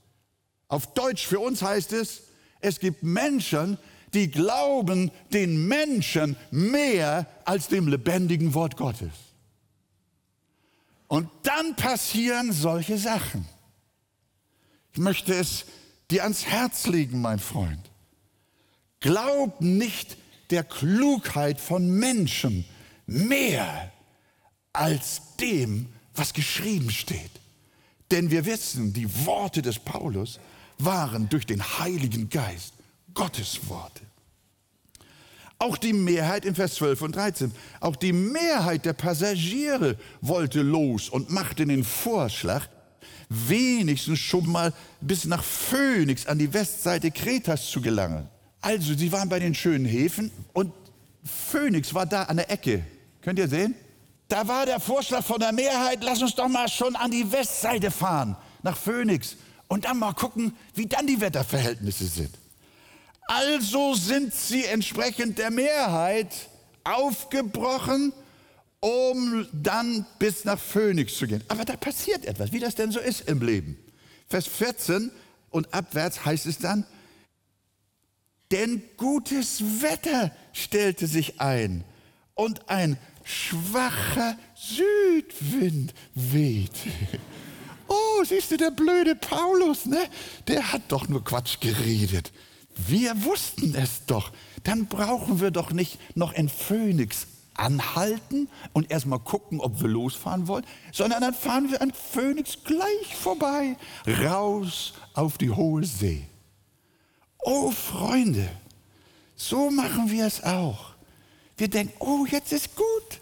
Auf 0.68 0.94
Deutsch 0.94 1.26
für 1.26 1.40
uns 1.40 1.62
heißt 1.62 1.94
es, 1.94 2.29
es 2.62 2.80
gibt 2.80 3.04
Menschen, 3.04 3.78
die 4.14 4.30
glauben 4.30 5.12
den 5.32 5.68
Menschen 5.68 6.36
mehr 6.52 7.28
als 7.46 7.68
dem 7.68 7.88
lebendigen 7.88 8.54
Wort 8.54 8.76
Gottes. 8.76 9.14
Und 11.08 11.30
dann 11.44 11.76
passieren 11.76 12.52
solche 12.52 12.98
Sachen. 12.98 13.46
Ich 14.94 15.00
möchte 15.00 15.34
es 15.34 15.66
dir 16.12 16.24
ans 16.24 16.46
Herz 16.46 16.88
legen, 16.88 17.22
mein 17.22 17.40
Freund. 17.40 17.92
Glaub 19.00 19.62
nicht 19.62 20.18
der 20.50 20.64
Klugheit 20.64 21.60
von 21.60 21.90
Menschen 21.90 22.66
mehr 23.06 23.92
als 24.74 25.36
dem, 25.40 25.88
was 26.14 26.34
geschrieben 26.34 26.92
steht. 26.92 27.32
Denn 28.12 28.32
wir 28.32 28.46
wissen, 28.46 28.94
die 28.94 29.26
Worte 29.26 29.62
des 29.62 29.80
Paulus 29.80 30.40
waren 30.80 31.30
durch 31.30 31.46
den 31.46 31.62
Heiligen 31.62 32.30
Geist 32.30 32.74
Gottes 33.14 33.60
Worte. 33.68 34.02
Auch 35.62 35.76
die 35.76 35.92
Mehrheit 35.92 36.46
in 36.46 36.56
Vers 36.56 36.76
12 36.76 37.02
und 37.02 37.16
13, 37.18 37.52
auch 37.82 37.98
die 37.98 38.14
Mehrheit 38.14 38.86
der 38.86 38.94
Passagiere 38.94 39.98
wollte 40.22 40.62
los 40.62 41.10
und 41.10 41.30
machte 41.30 41.66
den 41.66 41.84
Vorschlag, 41.84 42.68
wenigstens 43.28 44.20
schon 44.20 44.50
mal 44.50 44.74
bis 45.02 45.26
nach 45.26 45.44
Phönix 45.44 46.26
an 46.26 46.40
die 46.40 46.54
Westseite 46.54 47.12
Kretas 47.12 47.70
zu 47.70 47.82
gelangen. 47.82 48.30
Also, 48.62 48.94
sie 48.94 49.12
waren 49.12 49.28
bei 49.28 49.40
den 49.40 49.54
schönen 49.54 49.86
Häfen 49.86 50.32
und 50.54 50.74
Phönix 51.24 51.94
war 51.94 52.06
da 52.06 52.24
an 52.24 52.38
der 52.38 52.50
Ecke. 52.50 52.86
Könnt 53.22 53.38
ihr 53.38 53.48
sehen? 53.50 53.76
Da 54.30 54.48
war 54.48 54.66
der 54.66 54.80
Vorschlag 54.80 55.24
von 55.24 55.40
der 55.40 55.52
Mehrheit, 55.52 56.00
lass 56.04 56.22
uns 56.22 56.36
doch 56.36 56.48
mal 56.48 56.70
schon 56.70 56.96
an 56.96 57.12
die 57.12 57.30
Westseite 57.32 57.92
fahren, 57.92 58.38
nach 58.64 58.78
Phönix 58.78 59.36
und 59.70 59.86
dann 59.86 59.98
mal 59.98 60.14
gucken, 60.14 60.54
wie 60.74 60.88
dann 60.88 61.08
die 61.08 61.22
Wetterverhältnisse 61.22 62.06
sind. 62.06 62.38
Also 63.28 63.94
sind 63.94 64.34
sie 64.34 64.66
entsprechend 64.66 65.38
der 65.38 65.52
Mehrheit 65.52 66.50
aufgebrochen, 66.84 68.12
um 68.80 69.48
dann 69.54 70.06
bis 70.18 70.44
nach 70.44 70.60
Phönix 70.60 71.16
zu 71.18 71.28
gehen. 71.28 71.44
Aber 71.48 71.64
da 71.64 71.78
passiert 71.78 72.26
etwas, 72.26 72.52
wie 72.52 72.60
das 72.60 72.76
denn 72.76 72.92
so 72.92 73.00
ist 73.00 73.22
im 73.22 73.42
Leben. 73.42 73.78
Vers 74.28 74.48
14 74.48 75.12
und 75.52 75.74
abwärts 75.74 76.26
heißt 76.26 76.48
es 76.48 76.58
dann, 76.58 76.86
denn 78.52 78.82
gutes 78.98 79.62
Wetter 79.82 80.32
stellte 80.54 81.06
sich 81.06 81.40
ein 81.40 81.84
und 82.34 82.68
ein 82.70 82.98
schwacher 83.24 84.36
Südwind 84.56 85.94
wehte. 86.16 86.90
Oh, 87.90 88.24
siehst 88.24 88.52
du, 88.52 88.58
der 88.58 88.72
blöde 88.72 89.16
Paulus, 89.16 89.86
ne? 89.86 90.00
Der 90.48 90.72
hat 90.72 90.84
doch 90.88 91.10
nur 91.10 91.24
Quatsch 91.24 91.60
geredet. 91.60 92.32
Wir 92.88 93.26
wussten 93.26 93.76
es 93.76 94.06
doch. 94.06 94.32
Dann 94.64 94.86
brauchen 94.86 95.42
wir 95.42 95.52
doch 95.52 95.72
nicht 95.72 95.98
noch 96.16 96.34
in 96.34 96.50
Phoenix 96.50 97.28
anhalten 97.56 98.48
und 98.74 98.90
erstmal 98.90 99.20
gucken, 99.20 99.60
ob 99.60 99.82
wir 99.82 99.90
losfahren 99.90 100.48
wollen, 100.48 100.66
sondern 100.92 101.22
dann 101.22 101.34
fahren 101.34 101.70
wir 101.70 101.82
an 101.82 101.92
Phoenix 101.92 102.60
gleich 102.64 103.16
vorbei, 103.16 103.76
raus 104.24 104.94
auf 105.14 105.38
die 105.38 105.50
hohe 105.50 105.84
See. 105.84 106.26
Oh 107.40 107.72
Freunde, 107.72 108.50
so 109.36 109.70
machen 109.70 110.10
wir 110.10 110.26
es 110.26 110.44
auch. 110.44 110.94
Wir 111.58 111.70
denken, 111.70 111.94
oh, 112.00 112.26
jetzt 112.30 112.54
ist 112.54 112.76
gut. 112.76 113.20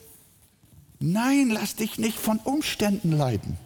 Nein, 0.99 1.49
lass 1.49 1.75
dich 1.75 1.97
nicht 1.97 2.17
von 2.17 2.39
Umständen 2.39 3.11
leiten, 3.11 3.57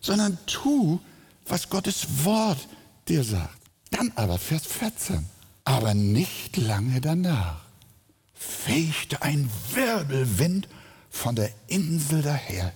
sondern 0.00 0.38
tu, 0.46 1.00
was 1.46 1.68
Gottes 1.68 2.24
Wort 2.24 2.68
dir 3.08 3.24
sagt. 3.24 3.58
Dann 3.90 4.12
aber 4.14 4.38
Vers 4.38 4.66
14. 4.66 5.26
Aber 5.64 5.94
nicht 5.94 6.56
lange 6.56 7.00
danach 7.00 7.60
fegte 8.34 9.20
ein 9.22 9.50
Wirbelwind 9.74 10.68
von 11.10 11.36
der 11.36 11.50
Insel 11.66 12.22
daher, 12.22 12.72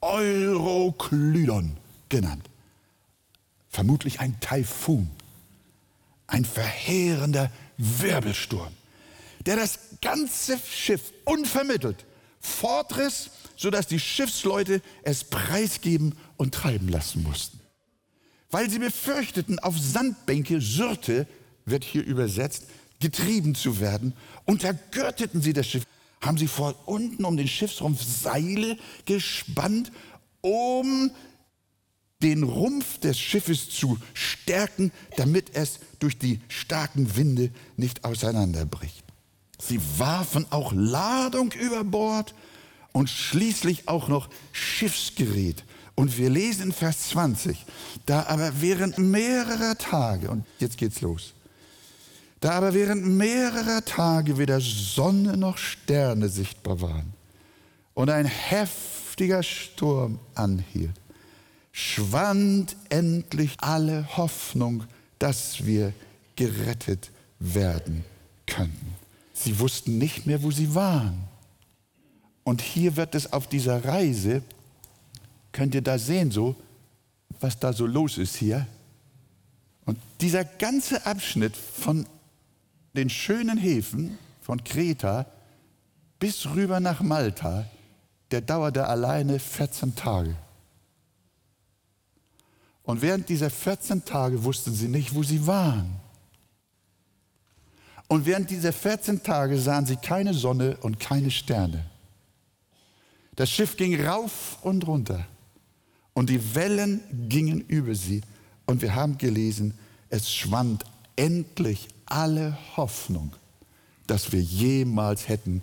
Euroklydon 0.00 1.76
genannt. 2.08 2.48
Vermutlich 3.68 4.20
ein 4.20 4.38
Taifun, 4.40 5.10
ein 6.26 6.44
verheerender 6.44 7.50
Wirbelsturm, 7.76 8.72
der 9.46 9.56
das 9.56 9.78
ganze 10.00 10.58
Schiff 10.58 11.12
unvermittelt 11.24 12.04
fortriss, 12.42 13.30
sodass 13.56 13.86
die 13.86 14.00
Schiffsleute 14.00 14.82
es 15.04 15.24
preisgeben 15.24 16.16
und 16.42 16.52
treiben 16.52 16.88
lassen 16.88 17.22
mussten 17.22 17.62
weil 18.52 18.70
sie 18.70 18.78
befürchteten, 18.78 19.58
auf 19.58 19.76
Sandbänke, 19.78 20.60
Syrte 20.60 21.26
wird 21.64 21.82
hier 21.82 22.04
übersetzt, 22.04 22.66
getrieben 23.00 23.56
zu 23.56 23.80
werden, 23.80 24.12
untergürteten 24.44 25.42
sie 25.42 25.54
das 25.54 25.66
Schiff, 25.66 25.84
haben 26.20 26.38
sie 26.38 26.46
vor 26.46 26.74
unten 26.86 27.24
um 27.24 27.36
den 27.36 27.48
Schiffsrumpf 27.48 28.02
Seile 28.04 28.78
gespannt, 29.06 29.90
um 30.42 31.10
den 32.22 32.44
Rumpf 32.44 32.98
des 32.98 33.18
Schiffes 33.18 33.70
zu 33.70 33.98
stärken, 34.14 34.92
damit 35.16 35.56
es 35.56 35.80
durch 35.98 36.18
die 36.18 36.40
starken 36.48 37.16
Winde 37.16 37.50
nicht 37.76 38.04
auseinanderbricht. 38.04 39.02
Sie 39.58 39.80
warfen 39.96 40.46
auch 40.50 40.72
Ladung 40.72 41.52
über 41.52 41.82
Bord 41.82 42.34
und 42.92 43.08
schließlich 43.08 43.88
auch 43.88 44.08
noch 44.08 44.28
Schiffsgerät. 44.52 45.64
Und 45.94 46.16
wir 46.16 46.30
lesen 46.30 46.64
in 46.64 46.72
Vers 46.72 47.10
20, 47.10 47.64
da 48.06 48.24
aber 48.24 48.60
während 48.60 48.98
mehrerer 48.98 49.76
Tage, 49.76 50.30
und 50.30 50.44
jetzt 50.58 50.78
geht's 50.78 51.00
los, 51.00 51.34
da 52.40 52.52
aber 52.52 52.74
während 52.74 53.06
mehrerer 53.06 53.84
Tage 53.84 54.38
weder 54.38 54.60
Sonne 54.60 55.36
noch 55.36 55.58
Sterne 55.58 56.28
sichtbar 56.28 56.80
waren 56.80 57.12
und 57.94 58.10
ein 58.10 58.26
heftiger 58.26 59.42
Sturm 59.42 60.18
anhielt, 60.34 60.98
schwand 61.72 62.76
endlich 62.88 63.56
alle 63.58 64.16
Hoffnung, 64.16 64.84
dass 65.18 65.64
wir 65.64 65.92
gerettet 66.36 67.10
werden 67.38 68.04
könnten. 68.46 68.94
Sie 69.32 69.58
wussten 69.58 69.98
nicht 69.98 70.26
mehr, 70.26 70.42
wo 70.42 70.50
sie 70.50 70.74
waren. 70.74 71.24
Und 72.44 72.60
hier 72.60 72.96
wird 72.96 73.14
es 73.14 73.32
auf 73.32 73.46
dieser 73.46 73.84
Reise, 73.84 74.42
könnt 75.52 75.74
ihr 75.74 75.82
da 75.82 75.98
sehen, 75.98 76.30
so, 76.30 76.56
was 77.40 77.58
da 77.58 77.72
so 77.72 77.86
los 77.86 78.18
ist 78.18 78.36
hier. 78.36 78.66
Und 79.84 79.98
dieser 80.20 80.44
ganze 80.44 81.04
Abschnitt 81.06 81.56
von 81.56 82.06
den 82.94 83.10
schönen 83.10 83.58
Häfen 83.58 84.18
von 84.40 84.62
Kreta 84.64 85.26
bis 86.18 86.46
rüber 86.46 86.80
nach 86.80 87.00
Malta, 87.00 87.66
der 88.30 88.40
dauerte 88.40 88.86
alleine 88.86 89.38
14 89.38 89.94
Tage. 89.94 90.36
Und 92.84 93.02
während 93.02 93.28
dieser 93.28 93.50
14 93.50 94.04
Tage 94.04 94.42
wussten 94.44 94.72
sie 94.72 94.88
nicht, 94.88 95.14
wo 95.14 95.22
sie 95.22 95.46
waren. 95.46 96.00
Und 98.08 98.26
während 98.26 98.50
dieser 98.50 98.72
14 98.72 99.22
Tage 99.22 99.58
sahen 99.58 99.86
sie 99.86 99.96
keine 99.96 100.34
Sonne 100.34 100.76
und 100.78 101.00
keine 101.00 101.30
Sterne. 101.30 101.86
Das 103.36 103.50
Schiff 103.50 103.76
ging 103.76 104.04
rauf 104.04 104.58
und 104.62 104.86
runter 104.86 105.26
und 106.14 106.30
die 106.30 106.54
Wellen 106.54 107.00
gingen 107.28 107.60
über 107.60 107.94
sie. 107.94 108.22
Und 108.66 108.82
wir 108.82 108.94
haben 108.94 109.18
gelesen, 109.18 109.74
es 110.08 110.30
schwand 110.30 110.84
endlich 111.16 111.88
alle 112.06 112.56
Hoffnung, 112.76 113.32
dass 114.06 114.32
wir 114.32 114.40
jemals 114.40 115.28
hätten 115.28 115.62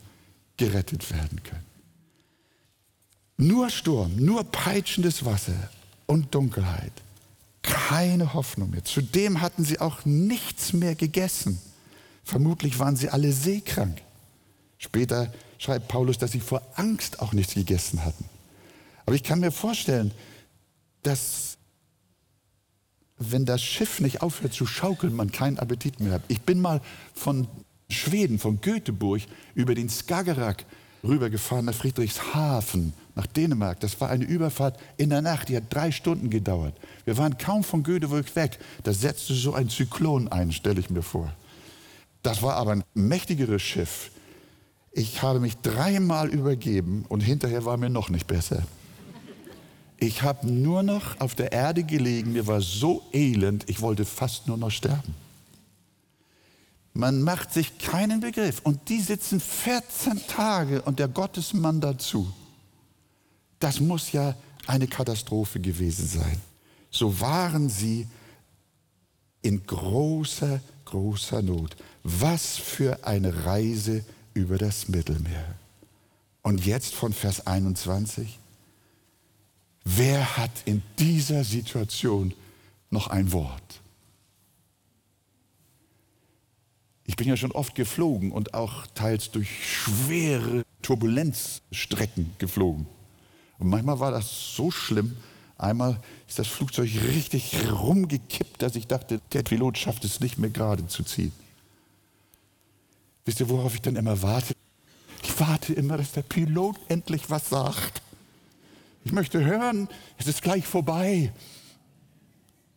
gerettet 0.58 1.12
werden 1.12 1.42
können. 1.44 1.66
Nur 3.38 3.70
Sturm, 3.70 4.16
nur 4.18 4.44
peitschendes 4.44 5.24
Wasser 5.24 5.70
und 6.08 6.34
Dunkelheit 6.36 6.92
keine 7.62 8.34
Hoffnung 8.34 8.72
mehr. 8.72 8.84
Zudem 8.84 9.42
hatten 9.42 9.64
sie 9.64 9.80
auch 9.80 10.06
nichts 10.06 10.74
mehr 10.74 10.96
gegessen. 10.96 11.60
Vermutlich 12.24 12.80
waren 12.80 12.96
sie 12.96 13.10
alle 13.10 13.32
seekrank. 13.32 14.02
Später 14.78 15.32
schreibt 15.58 15.88
Paulus, 15.88 16.18
dass 16.18 16.32
sie 16.32 16.40
vor 16.40 16.62
Angst 16.76 17.20
auch 17.20 17.34
nichts 17.34 17.54
gegessen 17.54 18.04
hatten. 18.04 18.26
Aber 19.06 19.16
ich 19.16 19.24
kann 19.24 19.40
mir 19.40 19.52
vorstellen, 19.52 20.12
dass 21.04 21.58
wenn 23.20 23.46
das 23.46 23.62
Schiff 23.62 24.00
nicht 24.00 24.22
aufhört 24.22 24.54
zu 24.54 24.66
schaukeln, 24.66 25.14
man 25.14 25.32
keinen 25.32 25.60
Appetit 25.60 26.00
mehr 26.00 26.14
hat. 26.14 26.22
Ich 26.30 26.42
bin 26.42 26.62
mal 26.62 26.82
von 27.14 27.48
Schweden, 27.90 28.40
von 28.40 28.62
Göteborg, 28.62 29.22
über 29.56 29.76
den 29.76 29.90
Skagerrak 29.90 30.66
rübergefahren 31.04 31.66
nach 31.66 31.74
Friedrichshafen, 31.74 32.94
nach 33.16 33.26
Dänemark. 33.28 33.80
Das 33.80 34.00
war 34.00 34.10
eine 34.10 34.26
Überfahrt 34.26 34.80
in 34.98 35.10
der 35.10 35.22
Nacht, 35.22 35.50
die 35.50 35.58
hat 35.58 35.64
drei 35.70 35.92
Stunden 35.92 36.30
gedauert. 36.30 36.76
Wir 37.06 37.18
waren 37.18 37.38
kaum 37.38 37.64
von 37.64 37.84
Göteborg 37.84 38.36
weg. 38.36 38.60
Da 38.84 38.94
setzte 38.94 39.34
so 39.34 39.54
ein 39.54 39.70
Zyklon 39.70 40.28
ein, 40.30 40.52
stelle 40.52 40.80
ich 40.80 40.90
mir 40.90 41.04
vor. 41.04 41.32
Das 42.24 42.42
war 42.42 42.56
aber 42.56 42.72
ein 42.72 42.84
mächtigeres 42.94 43.62
Schiff. 43.62 44.12
Ich 44.92 45.22
habe 45.22 45.40
mich 45.40 45.58
dreimal 45.58 46.30
übergeben 46.30 47.06
und 47.08 47.22
hinterher 47.22 47.66
war 47.66 47.78
mir 47.78 47.90
noch 47.90 48.10
nicht 48.10 48.28
besser. 48.28 48.64
Ich 50.00 50.22
habe 50.22 50.48
nur 50.48 50.84
noch 50.84 51.20
auf 51.20 51.36
der 51.36 51.52
Erde 51.52 51.84
gelegen, 51.84 52.34
mir 52.34 52.48
war 52.48 52.62
so 52.62 53.04
elend, 53.12 53.70
ich 53.70 53.82
wollte 53.82 54.06
fast 54.06 54.48
nur 54.48 54.58
noch 54.58 54.72
sterben. 54.72 55.14
Man 56.94 57.22
macht 57.22 57.54
sich 57.54 57.78
keinen 57.78 58.20
Begriff. 58.20 58.62
Und 58.64 58.90
die 58.90 59.02
sitzen 59.02 59.40
14 59.40 60.28
Tage 60.28 60.82
und 60.82 61.00
der 61.00 61.08
Gottesmann 61.08 61.82
dazu. 61.82 62.32
Das 63.60 63.80
muss 63.80 64.12
ja 64.12 64.36
eine 64.68 64.88
Katastrophe 64.88 65.60
gewesen 65.60 66.08
sein. 66.08 66.42
So 66.92 67.20
waren 67.20 67.70
sie 67.70 68.08
in 69.42 69.66
großer, 69.66 70.60
großer 70.86 71.42
Not. 71.42 71.76
Was 72.04 72.58
für 72.58 73.06
eine 73.06 73.46
Reise 73.46 74.04
über 74.34 74.58
das 74.58 74.88
Mittelmeer. 74.88 75.56
Und 76.42 76.66
jetzt 76.66 76.96
von 76.96 77.14
Vers 77.14 77.46
21. 77.46 78.40
Wer 79.96 80.38
hat 80.38 80.52
in 80.66 80.84
dieser 81.00 81.44
Situation 81.44 82.36
noch 82.92 83.08
ein 83.08 83.32
Wort? 83.32 83.82
Ich 87.08 87.16
bin 87.16 87.28
ja 87.28 87.36
schon 87.36 87.52
oft 87.54 87.74
geflogen 87.74 88.32
und 88.32 88.54
auch 88.54 88.86
teils 88.94 89.32
durch 89.32 89.50
schwere 89.68 90.64
Turbulenzstrecken 90.84 92.36
geflogen. 92.38 92.86
Und 93.58 93.70
manchmal 93.70 94.00
war 94.00 94.12
das 94.12 94.56
so 94.56 94.70
schlimm. 94.70 95.18
Einmal 95.58 96.00
ist 96.28 96.38
das 96.38 96.48
Flugzeug 96.48 96.92
richtig 97.08 97.56
rumgekippt, 97.72 98.62
dass 98.62 98.76
ich 98.76 98.86
dachte, 98.86 99.20
der 99.34 99.42
Pilot 99.42 99.80
schafft 99.80 100.06
es 100.06 100.20
nicht 100.20 100.38
mehr 100.38 100.52
gerade 100.52 100.86
zu 100.86 101.02
ziehen. 101.02 101.32
Wisst 103.26 103.40
ihr, 103.40 103.50
worauf 103.50 103.74
ich 103.74 103.82
dann 103.82 103.96
immer 103.96 104.22
warte? 104.22 104.54
Ich 105.24 105.40
warte 105.40 105.74
immer, 105.74 105.98
dass 105.98 106.12
der 106.12 106.22
Pilot 106.22 106.78
endlich 106.90 107.32
was 107.32 107.50
sagt. 107.50 108.04
Ich 109.04 109.12
möchte 109.12 109.44
hören, 109.44 109.88
es 110.18 110.28
ist 110.28 110.42
gleich 110.42 110.66
vorbei. 110.66 111.32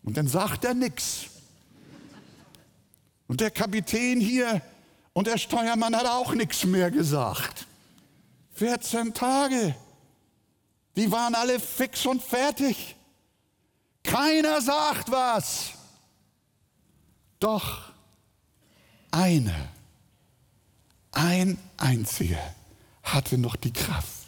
Und 0.03 0.17
dann 0.17 0.29
sagt 0.29 0.65
er 0.65 0.75
nichts. 0.75 1.27
Und 3.27 3.41
der 3.41 3.51
Kapitän 3.51 4.21
hier 4.21 4.61
und 5.13 5.27
der 5.27 5.39
Steuermann 5.39 5.97
hat 5.97 6.07
auch 6.07 6.35
nichts 6.35 6.65
mehr 6.65 6.91
gesagt. 6.91 7.67
14 8.55 9.15
Tage. 9.15 9.75
Die 10.97 11.11
waren 11.11 11.35
alle 11.35 11.59
fix 11.59 12.05
und 12.07 12.23
fertig. 12.23 12.97
Keiner 14.03 14.61
sagt 14.61 15.11
was. 15.11 15.73
Doch 17.39 17.93
einer, 19.11 19.69
ein 21.13 21.59
einziger 21.77 22.39
hatte 23.03 23.37
noch 23.37 23.57
die 23.57 23.73
Kraft, 23.73 24.22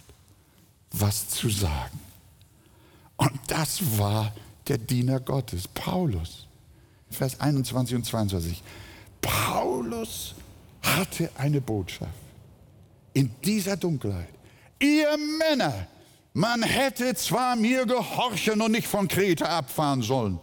was 1.00 1.28
zu 1.28 1.48
sagen. 1.48 2.00
Und 3.16 3.32
das 3.46 3.98
war 3.98 4.32
der 4.68 4.78
Diener 4.78 5.20
Gottes, 5.20 5.68
Paulus. 5.68 6.46
Vers 7.10 7.40
21 7.40 7.96
und 7.96 8.04
22. 8.04 8.62
Paulus 9.20 10.34
hatte 10.82 11.30
eine 11.36 11.60
Botschaft 11.60 12.10
in 13.12 13.30
dieser 13.44 13.76
Dunkelheit. 13.76 14.28
Ihr 14.80 15.16
Männer, 15.38 15.86
man 16.32 16.62
hätte 16.62 17.14
zwar 17.14 17.56
mir 17.56 17.86
gehorchen 17.86 18.60
und 18.60 18.72
nicht 18.72 18.88
von 18.88 19.06
Kreta 19.06 19.46
abfahren 19.46 20.02
sollen 20.02 20.38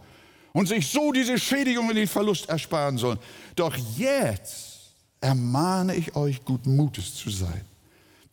und 0.54 0.68
sich 0.68 0.88
so 0.88 1.12
diese 1.12 1.38
Schädigung 1.38 1.90
und 1.90 1.96
den 1.96 2.08
Verlust 2.08 2.50
ersparen 2.50 2.98
sollen. 2.98 3.20
Doch 3.56 3.76
jetzt 3.98 4.94
ermahne 5.20 5.96
ich 5.96 6.16
euch, 6.16 6.44
guten 6.46 6.76
Mutes 6.76 7.16
zu 7.16 7.30
sein. 7.30 7.66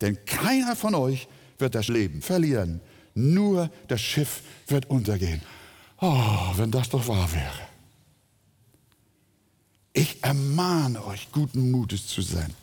Denn 0.00 0.24
keiner 0.24 0.76
von 0.76 0.94
euch 0.94 1.28
wird 1.58 1.74
das 1.74 1.88
Leben 1.88 2.22
verlieren. 2.22 2.80
Nur 3.14 3.70
das 3.88 4.00
Schiff 4.00 4.42
wird 4.66 4.88
untergehen. 4.90 5.42
Oh, 6.00 6.52
wenn 6.56 6.70
das 6.70 6.88
doch 6.88 7.08
wahr 7.08 7.32
wäre. 7.32 7.68
Ich 9.92 10.22
ermahne 10.22 11.04
euch, 11.04 11.32
guten 11.32 11.70
Mutes 11.70 12.06
zu 12.06 12.22
sein. 12.22 12.54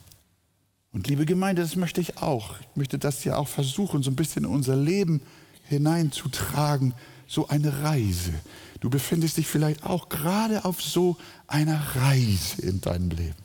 Und 0.94 1.08
liebe 1.08 1.26
Gemeinde, 1.26 1.62
das 1.62 1.76
möchte 1.76 2.00
ich 2.00 2.20
auch. 2.20 2.56
Ich 2.62 2.76
möchte 2.76 2.98
das 2.98 3.26
ja 3.26 3.36
auch 3.36 3.50
versuchen, 3.50 4.02
so 4.02 4.10
ein 4.10 4.16
bisschen 4.16 4.46
in 4.46 4.50
unser 4.50 4.78
Leben 4.78 5.22
hineinzutragen. 5.66 6.94
So 7.28 7.50
eine 7.50 7.84
Reise. 7.84 8.34
Du 8.80 8.90
befindest 8.90 9.36
dich 9.36 9.48
vielleicht 9.48 9.84
auch 9.84 10.08
gerade 10.08 10.64
auf 10.64 10.82
so 10.82 11.18
einer 11.48 11.82
Reise 11.96 12.62
in 12.62 12.80
deinem 12.80 13.10
Leben. 13.10 13.36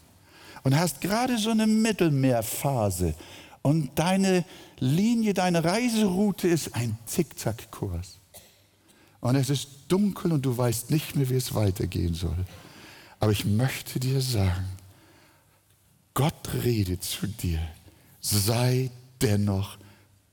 Und 0.62 0.78
hast 0.78 1.00
gerade 1.00 1.38
so 1.38 1.50
eine 1.50 1.66
Mittelmeerphase. 1.66 3.14
Und 3.62 3.90
deine 3.96 4.44
Linie, 4.78 5.34
deine 5.34 5.64
Reiseroute 5.64 6.48
ist 6.48 6.74
ein 6.74 6.96
Zickzackkurs. 7.06 8.18
Und 9.20 9.36
es 9.36 9.50
ist 9.50 9.68
dunkel 9.88 10.32
und 10.32 10.42
du 10.46 10.56
weißt 10.56 10.90
nicht 10.90 11.14
mehr, 11.14 11.28
wie 11.28 11.34
es 11.34 11.54
weitergehen 11.54 12.14
soll. 12.14 12.46
Aber 13.18 13.32
ich 13.32 13.44
möchte 13.44 14.00
dir 14.00 14.20
sagen, 14.22 14.64
Gott 16.14 16.50
redet 16.64 17.04
zu 17.04 17.26
dir, 17.26 17.60
sei 18.20 18.90
dennoch 19.20 19.76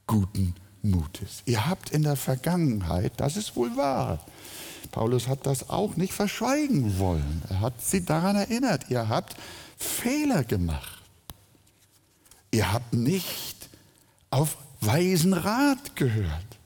guten 0.07 0.55
Mutes. 0.81 1.43
Ihr 1.45 1.67
habt 1.67 1.89
in 1.91 2.03
der 2.03 2.15
Vergangenheit, 2.15 3.13
das 3.17 3.35
ist 3.35 3.55
wohl 3.55 3.75
wahr, 3.75 4.19
Paulus 4.91 5.27
hat 5.27 5.45
das 5.45 5.69
auch 5.69 5.97
nicht 5.97 6.13
verschweigen 6.13 6.97
wollen. 6.97 7.41
Er 7.49 7.59
hat 7.59 7.81
sie 7.81 8.05
daran 8.05 8.37
erinnert, 8.37 8.89
ihr 8.89 9.09
habt 9.09 9.35
Fehler 9.77 10.43
gemacht. 10.43 10.96
Ihr 12.57 12.73
habt 12.73 12.91
nicht 12.91 13.69
auf 14.31 14.57
weisen 14.81 15.33
Rat 15.33 15.95
gehört. 15.95 16.57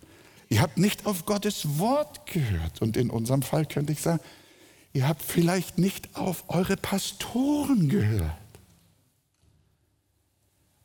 Ihr 0.48 0.62
habt 0.62 0.78
nicht 0.78 1.06
auf 1.06 1.26
Gottes 1.26 1.80
Wort 1.80 2.26
gehört. 2.28 2.82
Und 2.82 2.96
in 2.96 3.10
unserem 3.10 3.42
Fall 3.42 3.66
könnte 3.66 3.92
ich 3.92 4.00
sagen, 4.00 4.22
ihr 4.94 5.06
habt 5.06 5.22
vielleicht 5.22 5.80
nicht 5.80 6.16
auf 6.16 6.46
eure 6.48 6.78
Pastoren 6.78 7.90
gehört. 7.90 8.32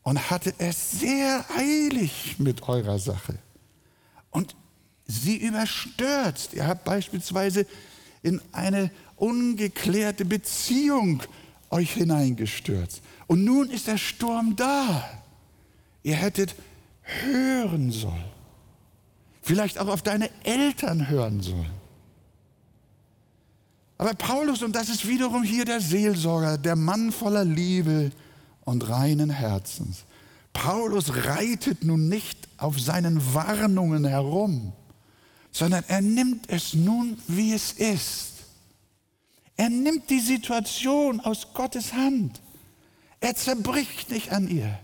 Und 0.03 0.29
hattet 0.29 0.57
es 0.59 0.99
sehr 0.99 1.45
eilig 1.57 2.41
mit 2.41 2.69
eurer 2.69 2.99
Sache. 2.99 3.39
Und 4.31 4.57
sie 5.07 5.37
überstürzt. 5.37 6.53
Ihr 6.53 6.67
habt 6.67 6.83
beispielsweise 6.83 7.65
in 8.25 8.43
eine 8.51 8.91
ungeklärte 9.15 10.25
Beziehung 10.25 11.23
euch 11.71 11.93
hineingestürzt. 11.93 13.03
Und 13.27 13.45
nun 13.45 13.71
ist 13.71 13.87
der 13.87 13.99
Sturm 13.99 14.57
da. 14.57 15.09
Ihr 16.03 16.17
hättet 16.17 16.55
hören 17.03 17.91
sollen. 17.91 18.25
Vielleicht 19.43 19.79
auch 19.79 19.89
auf 19.89 20.03
deine 20.03 20.31
Eltern 20.45 21.09
hören 21.09 21.41
sollen. 21.41 21.71
Aber 23.99 24.13
Paulus, 24.15 24.63
und 24.63 24.77
das 24.77 24.89
ist 24.89 25.09
wiederum 25.09 25.43
hier 25.43 25.65
der 25.65 25.81
Seelsorger, 25.81 26.59
der 26.59 26.77
Mann 26.77 27.13
voller 27.13 27.45
Liebe 27.45 28.11
und 28.65 28.89
reinen 28.89 29.31
Herzens. 29.31 30.05
Paulus 30.53 31.25
reitet 31.25 31.85
nun 31.85 32.09
nicht 32.09 32.49
auf 32.59 32.81
seinen 32.81 33.35
Warnungen 33.35 34.05
herum, 34.05 34.73
sondern 35.53 35.85
er 35.89 36.01
nimmt 36.01 36.51
es 36.51 36.75
nun, 36.75 37.17
wie 37.29 37.53
es 37.53 37.73
ist. 37.73 38.36
Er 39.57 39.71
nimmt 39.71 40.11
die 40.11 40.21
Situation 40.21 41.21
aus 41.21 41.49
Gottes 41.55 41.95
Hand. 41.95 42.41
Er 43.21 43.35
zerbricht 43.35 44.11
nicht 44.11 44.33
an 44.33 44.49
ihr. 44.49 44.79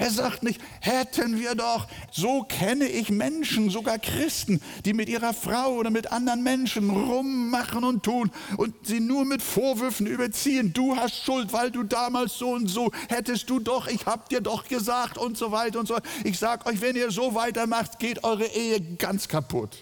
Er 0.00 0.10
sagt 0.10 0.42
nicht, 0.42 0.58
hätten 0.80 1.38
wir 1.38 1.54
doch, 1.54 1.86
so 2.10 2.42
kenne 2.44 2.86
ich 2.86 3.10
Menschen, 3.10 3.68
sogar 3.68 3.98
Christen, 3.98 4.62
die 4.86 4.94
mit 4.94 5.10
ihrer 5.10 5.34
Frau 5.34 5.74
oder 5.74 5.90
mit 5.90 6.10
anderen 6.10 6.42
Menschen 6.42 6.88
rummachen 6.88 7.84
und 7.84 8.02
tun 8.02 8.30
und 8.56 8.74
sie 8.86 9.00
nur 9.00 9.26
mit 9.26 9.42
Vorwürfen 9.42 10.06
überziehen. 10.06 10.72
Du 10.72 10.96
hast 10.96 11.22
Schuld, 11.22 11.52
weil 11.52 11.70
du 11.70 11.82
damals 11.82 12.38
so 12.38 12.48
und 12.52 12.68
so 12.68 12.90
hättest 13.10 13.50
du 13.50 13.58
doch, 13.58 13.88
ich 13.88 14.06
hab 14.06 14.30
dir 14.30 14.40
doch 14.40 14.66
gesagt 14.66 15.18
und 15.18 15.36
so 15.36 15.52
weiter 15.52 15.80
und 15.80 15.86
so. 15.86 15.98
Ich 16.24 16.38
sag 16.38 16.64
euch, 16.66 16.80
wenn 16.80 16.96
ihr 16.96 17.10
so 17.10 17.34
weitermacht, 17.34 17.98
geht 17.98 18.24
eure 18.24 18.46
Ehe 18.46 18.80
ganz 18.96 19.28
kaputt. 19.28 19.76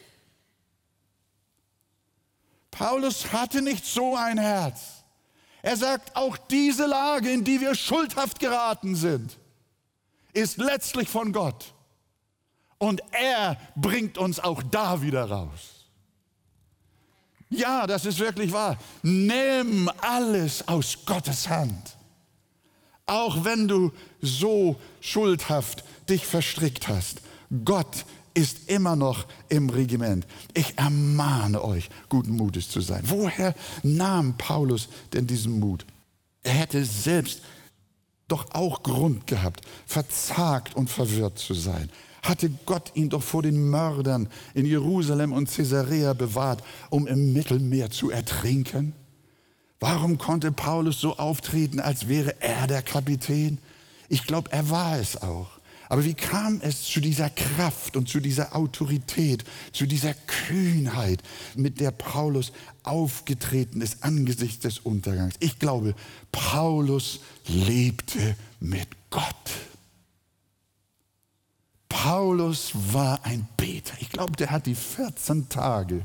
Paulus 2.79 3.33
hatte 3.33 3.61
nicht 3.61 3.85
so 3.85 4.14
ein 4.14 4.38
Herz. 4.38 5.03
Er 5.62 5.77
sagt, 5.77 6.14
auch 6.14 6.37
diese 6.37 6.87
Lage, 6.87 7.29
in 7.29 7.43
die 7.43 7.61
wir 7.61 7.75
schuldhaft 7.75 8.38
geraten 8.38 8.95
sind, 8.95 9.37
ist 10.33 10.59
letztlich 10.59 11.09
von 11.09 11.33
Gott. 11.33 11.75
Und 12.79 13.03
er 13.11 13.57
bringt 13.75 14.17
uns 14.17 14.38
auch 14.38 14.62
da 14.62 15.03
wieder 15.03 15.29
raus. 15.29 15.87
Ja, 17.51 17.88
das 17.88 18.05
ist 18.07 18.21
wirklich 18.21 18.53
wahr. 18.53 18.79
Nimm 19.03 19.91
alles 20.01 20.69
aus 20.69 20.99
Gottes 21.05 21.49
Hand. 21.49 21.97
Auch 23.07 23.45
wenn 23.45 23.67
du 23.67 23.91
so 24.21 24.79
schuldhaft 25.01 25.83
dich 26.09 26.25
verstrickt 26.25 26.87
hast. 26.87 27.23
Gott 27.64 28.05
ist 28.38 28.70
immer 28.70 28.94
noch 28.94 29.27
im 29.48 29.68
Regiment. 29.68 30.24
Ich 30.55 30.79
ermahne 30.79 31.62
euch, 31.64 31.90
guten 32.09 32.37
Mutes 32.37 32.68
zu 32.68 32.81
sein. 32.81 33.03
Woher 33.05 33.53
nahm 33.83 34.38
Paulus 34.38 34.88
denn 35.12 35.27
diesen 35.27 35.59
Mut? 35.59 35.85
Er 36.44 36.53
hätte 36.53 36.85
selbst 36.85 37.42
doch 38.29 38.46
auch 38.53 38.85
Grund 38.85 39.27
gehabt, 39.27 39.62
verzagt 39.87 40.77
und 40.77 40.88
verwirrt 40.88 41.37
zu 41.37 41.53
sein. 41.53 41.90
Hatte 42.22 42.48
Gott 42.64 42.92
ihn 42.94 43.09
doch 43.09 43.24
vor 43.24 43.42
den 43.42 43.70
Mördern 43.70 44.29
in 44.55 44.66
Jerusalem 44.66 45.33
und 45.33 45.51
Caesarea 45.51 46.12
bewahrt, 46.12 46.62
um 46.90 47.09
im 47.09 47.33
Mittelmeer 47.33 47.90
zu 47.90 48.11
ertrinken? 48.11 48.92
Warum 49.81 50.16
konnte 50.16 50.53
Paulus 50.53 51.01
so 51.01 51.16
auftreten, 51.16 51.81
als 51.81 52.07
wäre 52.07 52.40
er 52.40 52.68
der 52.68 52.83
Kapitän? 52.83 53.59
Ich 54.09 54.24
glaube, 54.24 54.53
er 54.53 54.70
war 54.70 54.96
es 55.01 55.20
auch. 55.20 55.58
Aber 55.88 56.05
wie 56.05 56.14
kam 56.14 56.61
es 56.61 56.85
zu 56.85 57.01
dieser 57.01 57.31
Kraft 57.31 57.96
und 57.96 58.09
zu 58.09 58.20
dieser 58.20 58.55
Autorität, 58.55 59.44
zu 59.72 59.87
dieser 59.87 60.12
Kühnheit, 60.12 61.22
mit 61.57 61.81
der 61.81 61.92
Paulus 61.92 62.53
aufgetreten 62.83 63.81
ist 63.81 64.05
angesichts 64.05 64.61
des 64.61 64.81
Untergangs? 64.81 65.35
Ich 65.40 65.59
glaube, 65.59 65.94
Paulus 66.31 67.20
lebte 67.46 68.37
mit 68.61 68.88
Gott. 69.11 69.24
Paulus 71.88 72.72
war 72.74 73.24
ein 73.24 73.48
Beter. 73.57 73.94
Ich 74.01 74.11
glaube, 74.11 74.37
der 74.37 74.51
hat 74.51 74.66
die 74.66 74.74
14 74.74 75.48
Tage 75.48 76.05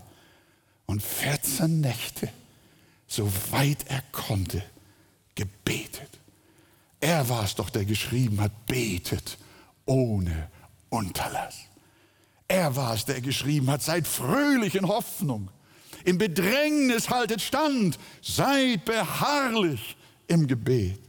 und 0.85 1.03
14 1.03 1.81
Nächte, 1.81 2.29
soweit 3.07 3.85
er 3.89 4.01
konnte, 4.13 4.63
gebetet. 5.35 6.19
Er 7.01 7.27
war 7.27 7.43
es 7.43 7.55
doch, 7.55 7.69
der 7.69 7.83
geschrieben 7.83 8.39
hat, 8.39 8.65
betet 8.65 9.37
ohne 9.85 10.49
Unterlass. 10.89 11.55
Er 12.47 12.75
war 12.75 12.93
es, 12.93 13.05
der 13.05 13.21
geschrieben 13.21 13.69
hat, 13.69 13.81
seid 13.81 14.07
fröhlich 14.07 14.75
in 14.75 14.87
Hoffnung, 14.87 15.49
in 16.03 16.17
Bedrängnis 16.17 17.09
haltet 17.09 17.41
stand, 17.41 17.97
seid 18.21 18.85
beharrlich 18.85 19.95
im 20.27 20.47
Gebet. 20.47 20.99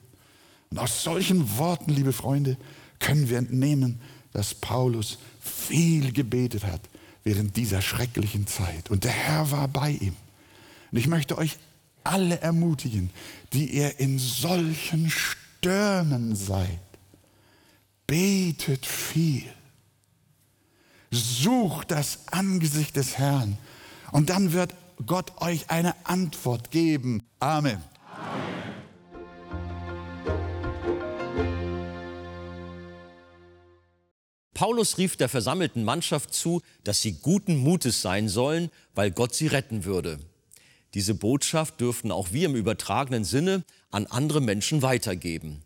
Und 0.70 0.78
aus 0.78 1.02
solchen 1.02 1.58
Worten, 1.58 1.92
liebe 1.92 2.12
Freunde, 2.12 2.56
können 2.98 3.28
wir 3.28 3.38
entnehmen, 3.38 4.00
dass 4.32 4.54
Paulus 4.54 5.18
viel 5.40 6.12
gebetet 6.12 6.64
hat 6.64 6.80
während 7.24 7.56
dieser 7.56 7.82
schrecklichen 7.82 8.46
Zeit. 8.46 8.90
Und 8.90 9.04
der 9.04 9.12
Herr 9.12 9.50
war 9.50 9.68
bei 9.68 9.90
ihm. 9.90 10.16
Und 10.90 10.98
ich 10.98 11.06
möchte 11.06 11.36
euch 11.38 11.58
alle 12.04 12.40
ermutigen, 12.40 13.10
die 13.52 13.66
ihr 13.66 13.98
in 13.98 14.18
solchen 14.18 15.10
Stürmen 15.10 16.36
seid, 16.36 16.80
betet 18.14 18.86
viel. 18.86 19.42
Sucht 21.10 21.90
das 21.90 22.28
Angesicht 22.28 22.94
des 22.94 23.18
Herrn 23.18 23.58
und 24.12 24.30
dann 24.30 24.52
wird 24.52 24.72
Gott 25.04 25.32
euch 25.42 25.68
eine 25.68 25.96
Antwort 26.06 26.70
geben. 26.70 27.24
Amen. 27.40 27.82
Paulus 34.54 34.96
rief 34.98 35.16
der 35.16 35.28
versammelten 35.28 35.82
Mannschaft 35.82 36.32
zu, 36.32 36.62
dass 36.84 37.02
sie 37.02 37.14
guten 37.14 37.56
Mutes 37.56 38.00
sein 38.00 38.28
sollen, 38.28 38.70
weil 38.94 39.10
Gott 39.10 39.34
sie 39.34 39.48
retten 39.48 39.84
würde. 39.84 40.20
Diese 40.94 41.16
Botschaft 41.16 41.80
dürften 41.80 42.12
auch 42.12 42.30
wir 42.30 42.46
im 42.46 42.54
übertragenen 42.54 43.24
Sinne 43.24 43.64
an 43.90 44.06
andere 44.06 44.40
Menschen 44.40 44.82
weitergeben. 44.82 45.64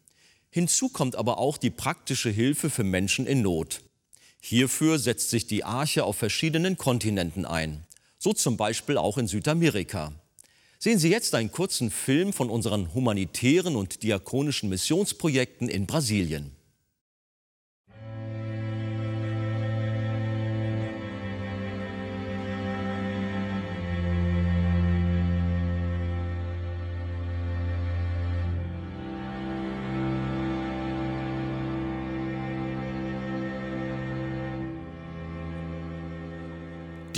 Hinzu 0.50 0.88
kommt 0.88 1.16
aber 1.16 1.38
auch 1.38 1.58
die 1.58 1.70
praktische 1.70 2.30
Hilfe 2.30 2.70
für 2.70 2.84
Menschen 2.84 3.26
in 3.26 3.42
Not. 3.42 3.82
Hierfür 4.40 4.98
setzt 4.98 5.30
sich 5.30 5.46
die 5.46 5.64
Arche 5.64 6.04
auf 6.04 6.16
verschiedenen 6.16 6.76
Kontinenten 6.76 7.44
ein, 7.44 7.87
so 8.18 8.32
zum 8.32 8.56
Beispiel 8.56 8.96
auch 8.96 9.18
in 9.18 9.26
Südamerika. 9.26 10.12
Sehen 10.78 10.98
Sie 10.98 11.11
jetzt 11.11 11.34
einen 11.34 11.50
kurzen 11.50 11.90
Film 11.90 12.32
von 12.32 12.50
unseren 12.50 12.94
humanitären 12.94 13.74
und 13.74 14.02
diakonischen 14.04 14.68
Missionsprojekten 14.68 15.68
in 15.68 15.87
Brasilien. 15.87 16.52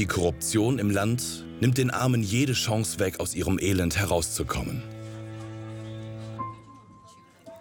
Die 0.00 0.06
Korruption 0.06 0.78
im 0.78 0.88
Land 0.88 1.44
nimmt 1.60 1.76
den 1.76 1.90
Armen 1.90 2.22
jede 2.22 2.54
Chance 2.54 2.98
weg, 3.00 3.20
aus 3.20 3.34
ihrem 3.34 3.58
Elend 3.58 3.98
herauszukommen. 3.98 4.82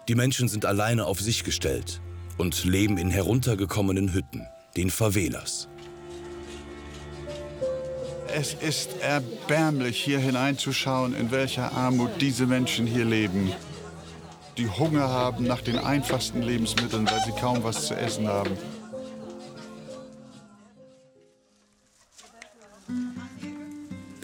Die 0.08 0.14
Menschen 0.14 0.48
sind 0.48 0.64
alleine 0.64 1.04
auf 1.04 1.20
sich 1.20 1.44
gestellt 1.44 2.00
und 2.38 2.64
leben 2.64 2.96
in 2.96 3.10
heruntergekommenen 3.10 4.14
Hütten, 4.14 4.46
den 4.74 4.88
Favelas. 4.88 5.68
Es 8.34 8.54
ist 8.54 8.88
erbärmlich, 9.02 10.02
hier 10.02 10.18
hineinzuschauen, 10.18 11.14
in 11.14 11.30
welcher 11.30 11.72
Armut 11.72 12.22
diese 12.22 12.46
Menschen 12.46 12.86
hier 12.86 13.04
leben. 13.04 13.52
Die 14.56 14.66
Hunger 14.66 15.10
haben 15.10 15.44
nach 15.44 15.60
den 15.60 15.78
einfachsten 15.78 16.40
Lebensmitteln, 16.40 17.06
weil 17.06 17.20
sie 17.26 17.38
kaum 17.38 17.62
was 17.62 17.84
zu 17.84 17.94
essen 17.94 18.28
haben. 18.28 18.56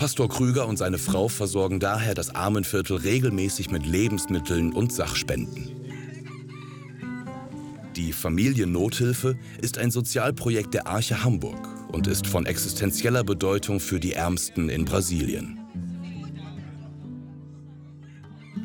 Pastor 0.07 0.29
Krüger 0.29 0.69
und 0.69 0.77
seine 0.77 0.99
Frau 0.99 1.27
versorgen 1.27 1.81
daher 1.81 2.15
das 2.15 2.33
Armenviertel 2.33 2.99
regelmäßig 2.99 3.73
mit 3.73 3.85
Lebensmitteln 3.85 4.73
und 4.73 4.93
Sachspenden. 4.93 5.73
Die 7.97 8.13
Familiennothilfe 8.13 9.37
ist 9.61 9.79
ein 9.79 9.91
Sozialprojekt 9.91 10.75
der 10.75 10.87
Arche 10.87 11.25
Hamburg 11.25 11.59
und 11.91 12.07
ist 12.07 12.29
von 12.29 12.47
existenzieller 12.47 13.25
Bedeutung 13.25 13.81
für 13.81 13.99
die 13.99 14.13
Ärmsten 14.13 14.69
in 14.69 14.85
Brasilien. 14.85 15.59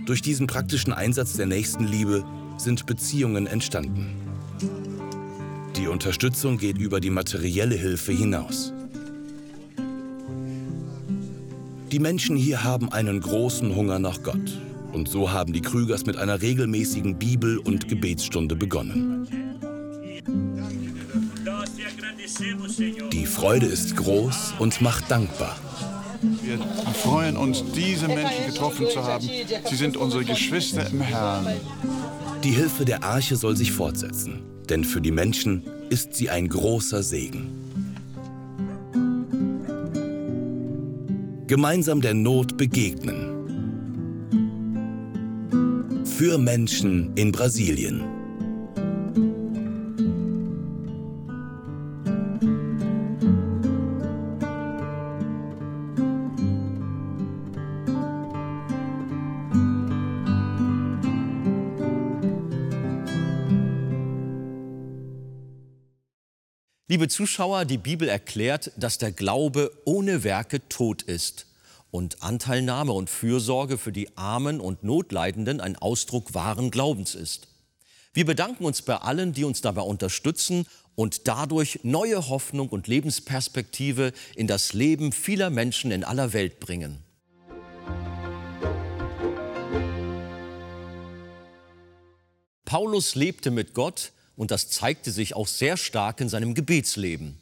Durch 0.05 0.21
diesen 0.21 0.45
praktischen 0.45 0.93
Einsatz 0.93 1.33
der 1.37 1.47
Nächstenliebe 1.47 2.23
sind 2.57 2.85
Beziehungen 2.85 3.47
entstanden. 3.47 4.13
Die 5.75 5.87
Unterstützung 5.87 6.59
geht 6.59 6.77
über 6.77 6.99
die 6.99 7.09
materielle 7.09 7.73
Hilfe 7.73 8.11
hinaus. 8.11 8.73
Die 11.91 11.99
Menschen 11.99 12.37
hier 12.37 12.63
haben 12.63 12.89
einen 12.91 13.19
großen 13.19 13.75
Hunger 13.75 13.99
nach 13.99 14.23
Gott. 14.23 14.61
Und 14.93 15.09
so 15.09 15.31
haben 15.31 15.51
die 15.51 15.61
Krügers 15.61 16.05
mit 16.05 16.15
einer 16.15 16.41
regelmäßigen 16.41 17.17
Bibel- 17.17 17.57
und 17.57 17.89
Gebetsstunde 17.89 18.55
begonnen. 18.55 19.27
Die 23.11 23.25
Freude 23.25 23.65
ist 23.65 23.97
groß 23.97 24.53
und 24.59 24.79
macht 24.81 25.11
dankbar. 25.11 25.57
Wir 26.21 26.59
freuen 26.93 27.35
uns, 27.35 27.63
diese 27.75 28.07
Menschen 28.07 28.45
getroffen 28.45 28.87
zu 28.89 29.03
haben. 29.03 29.27
Sie 29.69 29.75
sind 29.75 29.97
unsere 29.97 30.23
Geschwister 30.23 30.89
im 30.89 31.01
Herrn. 31.01 31.47
Die 32.43 32.51
Hilfe 32.51 32.85
der 32.85 33.03
Arche 33.03 33.35
soll 33.35 33.57
sich 33.57 33.73
fortsetzen, 33.73 34.41
denn 34.69 34.85
für 34.85 35.01
die 35.01 35.11
Menschen 35.11 35.63
ist 35.89 36.13
sie 36.13 36.29
ein 36.29 36.47
großer 36.47 37.03
Segen. 37.03 37.60
Gemeinsam 41.51 41.99
der 41.99 42.13
Not 42.13 42.55
begegnen. 42.55 43.27
Für 46.05 46.37
Menschen 46.37 47.11
in 47.17 47.33
Brasilien. 47.33 48.20
Liebe 66.91 67.07
Zuschauer, 67.07 67.63
die 67.63 67.77
Bibel 67.77 68.09
erklärt, 68.09 68.73
dass 68.75 68.97
der 68.97 69.13
Glaube 69.13 69.71
ohne 69.85 70.25
Werke 70.25 70.67
tot 70.67 71.01
ist 71.03 71.45
und 71.89 72.21
Anteilnahme 72.21 72.91
und 72.91 73.09
Fürsorge 73.09 73.77
für 73.77 73.93
die 73.93 74.17
Armen 74.17 74.59
und 74.59 74.83
Notleidenden 74.83 75.61
ein 75.61 75.77
Ausdruck 75.77 76.33
wahren 76.33 76.69
Glaubens 76.69 77.15
ist. 77.15 77.47
Wir 78.13 78.25
bedanken 78.25 78.65
uns 78.65 78.81
bei 78.81 78.97
allen, 78.97 79.31
die 79.31 79.45
uns 79.45 79.61
dabei 79.61 79.83
unterstützen 79.83 80.65
und 80.95 81.29
dadurch 81.29 81.79
neue 81.83 82.27
Hoffnung 82.27 82.67
und 82.67 82.87
Lebensperspektive 82.87 84.11
in 84.35 84.47
das 84.47 84.73
Leben 84.73 85.13
vieler 85.13 85.49
Menschen 85.49 85.91
in 85.91 86.03
aller 86.03 86.33
Welt 86.33 86.59
bringen. 86.59 86.97
Paulus 92.65 93.15
lebte 93.15 93.49
mit 93.49 93.73
Gott 93.73 94.11
und 94.35 94.51
das 94.51 94.69
zeigte 94.69 95.11
sich 95.11 95.35
auch 95.35 95.47
sehr 95.47 95.77
stark 95.77 96.21
in 96.21 96.29
seinem 96.29 96.53
Gebetsleben. 96.53 97.37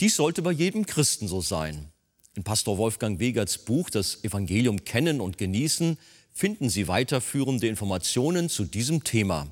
Dies 0.00 0.16
sollte 0.16 0.42
bei 0.42 0.52
jedem 0.52 0.86
Christen 0.86 1.28
so 1.28 1.40
sein. 1.40 1.88
In 2.34 2.44
Pastor 2.44 2.78
Wolfgang 2.78 3.18
Wegerts 3.18 3.58
Buch 3.58 3.90
Das 3.90 4.24
Evangelium 4.24 4.84
kennen 4.84 5.20
und 5.20 5.36
genießen 5.36 5.98
finden 6.32 6.70
Sie 6.70 6.88
weiterführende 6.88 7.66
Informationen 7.66 8.48
zu 8.48 8.64
diesem 8.64 9.04
Thema. 9.04 9.48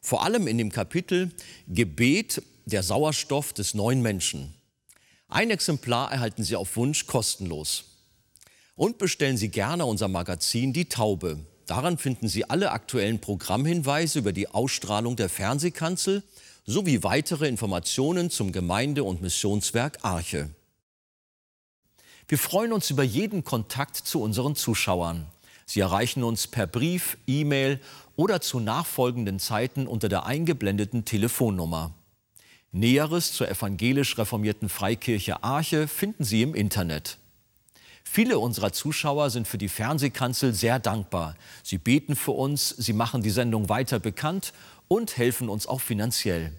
Vor 0.00 0.24
allem 0.24 0.46
in 0.46 0.58
dem 0.58 0.72
Kapitel 0.72 1.30
Gebet, 1.68 2.42
der 2.64 2.82
Sauerstoff 2.82 3.52
des 3.52 3.74
neuen 3.74 4.02
Menschen. 4.02 4.54
Ein 5.28 5.50
Exemplar 5.50 6.12
erhalten 6.12 6.44
Sie 6.44 6.56
auf 6.56 6.76
Wunsch 6.76 7.06
kostenlos. 7.06 7.84
Und 8.76 8.98
bestellen 8.98 9.36
Sie 9.36 9.48
gerne 9.48 9.86
unser 9.86 10.08
Magazin 10.08 10.72
Die 10.72 10.86
Taube. 10.86 11.38
Daran 11.66 11.96
finden 11.96 12.28
Sie 12.28 12.48
alle 12.48 12.72
aktuellen 12.72 13.20
Programmhinweise 13.20 14.18
über 14.18 14.32
die 14.32 14.48
Ausstrahlung 14.48 15.16
der 15.16 15.28
Fernsehkanzel 15.28 16.22
sowie 16.66 17.02
weitere 17.02 17.48
Informationen 17.48 18.30
zum 18.30 18.52
Gemeinde- 18.52 19.04
und 19.04 19.22
Missionswerk 19.22 19.98
Arche. 20.02 20.50
Wir 22.28 22.38
freuen 22.38 22.72
uns 22.72 22.90
über 22.90 23.02
jeden 23.02 23.44
Kontakt 23.44 23.96
zu 23.96 24.20
unseren 24.20 24.56
Zuschauern. 24.56 25.26
Sie 25.66 25.80
erreichen 25.80 26.22
uns 26.22 26.46
per 26.46 26.66
Brief, 26.66 27.16
E-Mail 27.26 27.80
oder 28.16 28.40
zu 28.40 28.60
nachfolgenden 28.60 29.38
Zeiten 29.38 29.86
unter 29.86 30.08
der 30.08 30.26
eingeblendeten 30.26 31.04
Telefonnummer. 31.04 31.94
Näheres 32.72 33.32
zur 33.32 33.48
evangelisch 33.48 34.18
reformierten 34.18 34.68
Freikirche 34.68 35.42
Arche 35.42 35.86
finden 35.86 36.24
Sie 36.24 36.42
im 36.42 36.54
Internet. 36.54 37.18
Viele 38.04 38.38
unserer 38.38 38.72
Zuschauer 38.72 39.30
sind 39.30 39.48
für 39.48 39.58
die 39.58 39.68
Fernsehkanzel 39.68 40.54
sehr 40.54 40.78
dankbar. 40.78 41.36
Sie 41.62 41.78
beten 41.78 42.14
für 42.14 42.30
uns, 42.30 42.68
sie 42.68 42.92
machen 42.92 43.22
die 43.22 43.30
Sendung 43.30 43.68
weiter 43.68 43.98
bekannt 43.98 44.52
und 44.86 45.16
helfen 45.16 45.48
uns 45.48 45.66
auch 45.66 45.80
finanziell. 45.80 46.52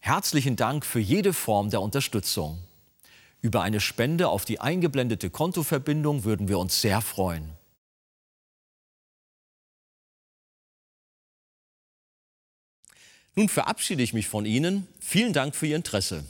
Herzlichen 0.00 0.56
Dank 0.56 0.84
für 0.84 1.00
jede 1.00 1.32
Form 1.32 1.70
der 1.70 1.80
Unterstützung. 1.80 2.58
Über 3.40 3.62
eine 3.62 3.80
Spende 3.80 4.28
auf 4.28 4.44
die 4.44 4.60
eingeblendete 4.60 5.30
Kontoverbindung 5.30 6.24
würden 6.24 6.48
wir 6.48 6.58
uns 6.58 6.80
sehr 6.80 7.00
freuen. 7.00 7.52
Nun 13.36 13.48
verabschiede 13.48 14.02
ich 14.02 14.14
mich 14.14 14.28
von 14.28 14.46
Ihnen. 14.46 14.88
Vielen 14.98 15.34
Dank 15.34 15.54
für 15.54 15.66
Ihr 15.66 15.76
Interesse. 15.76 16.24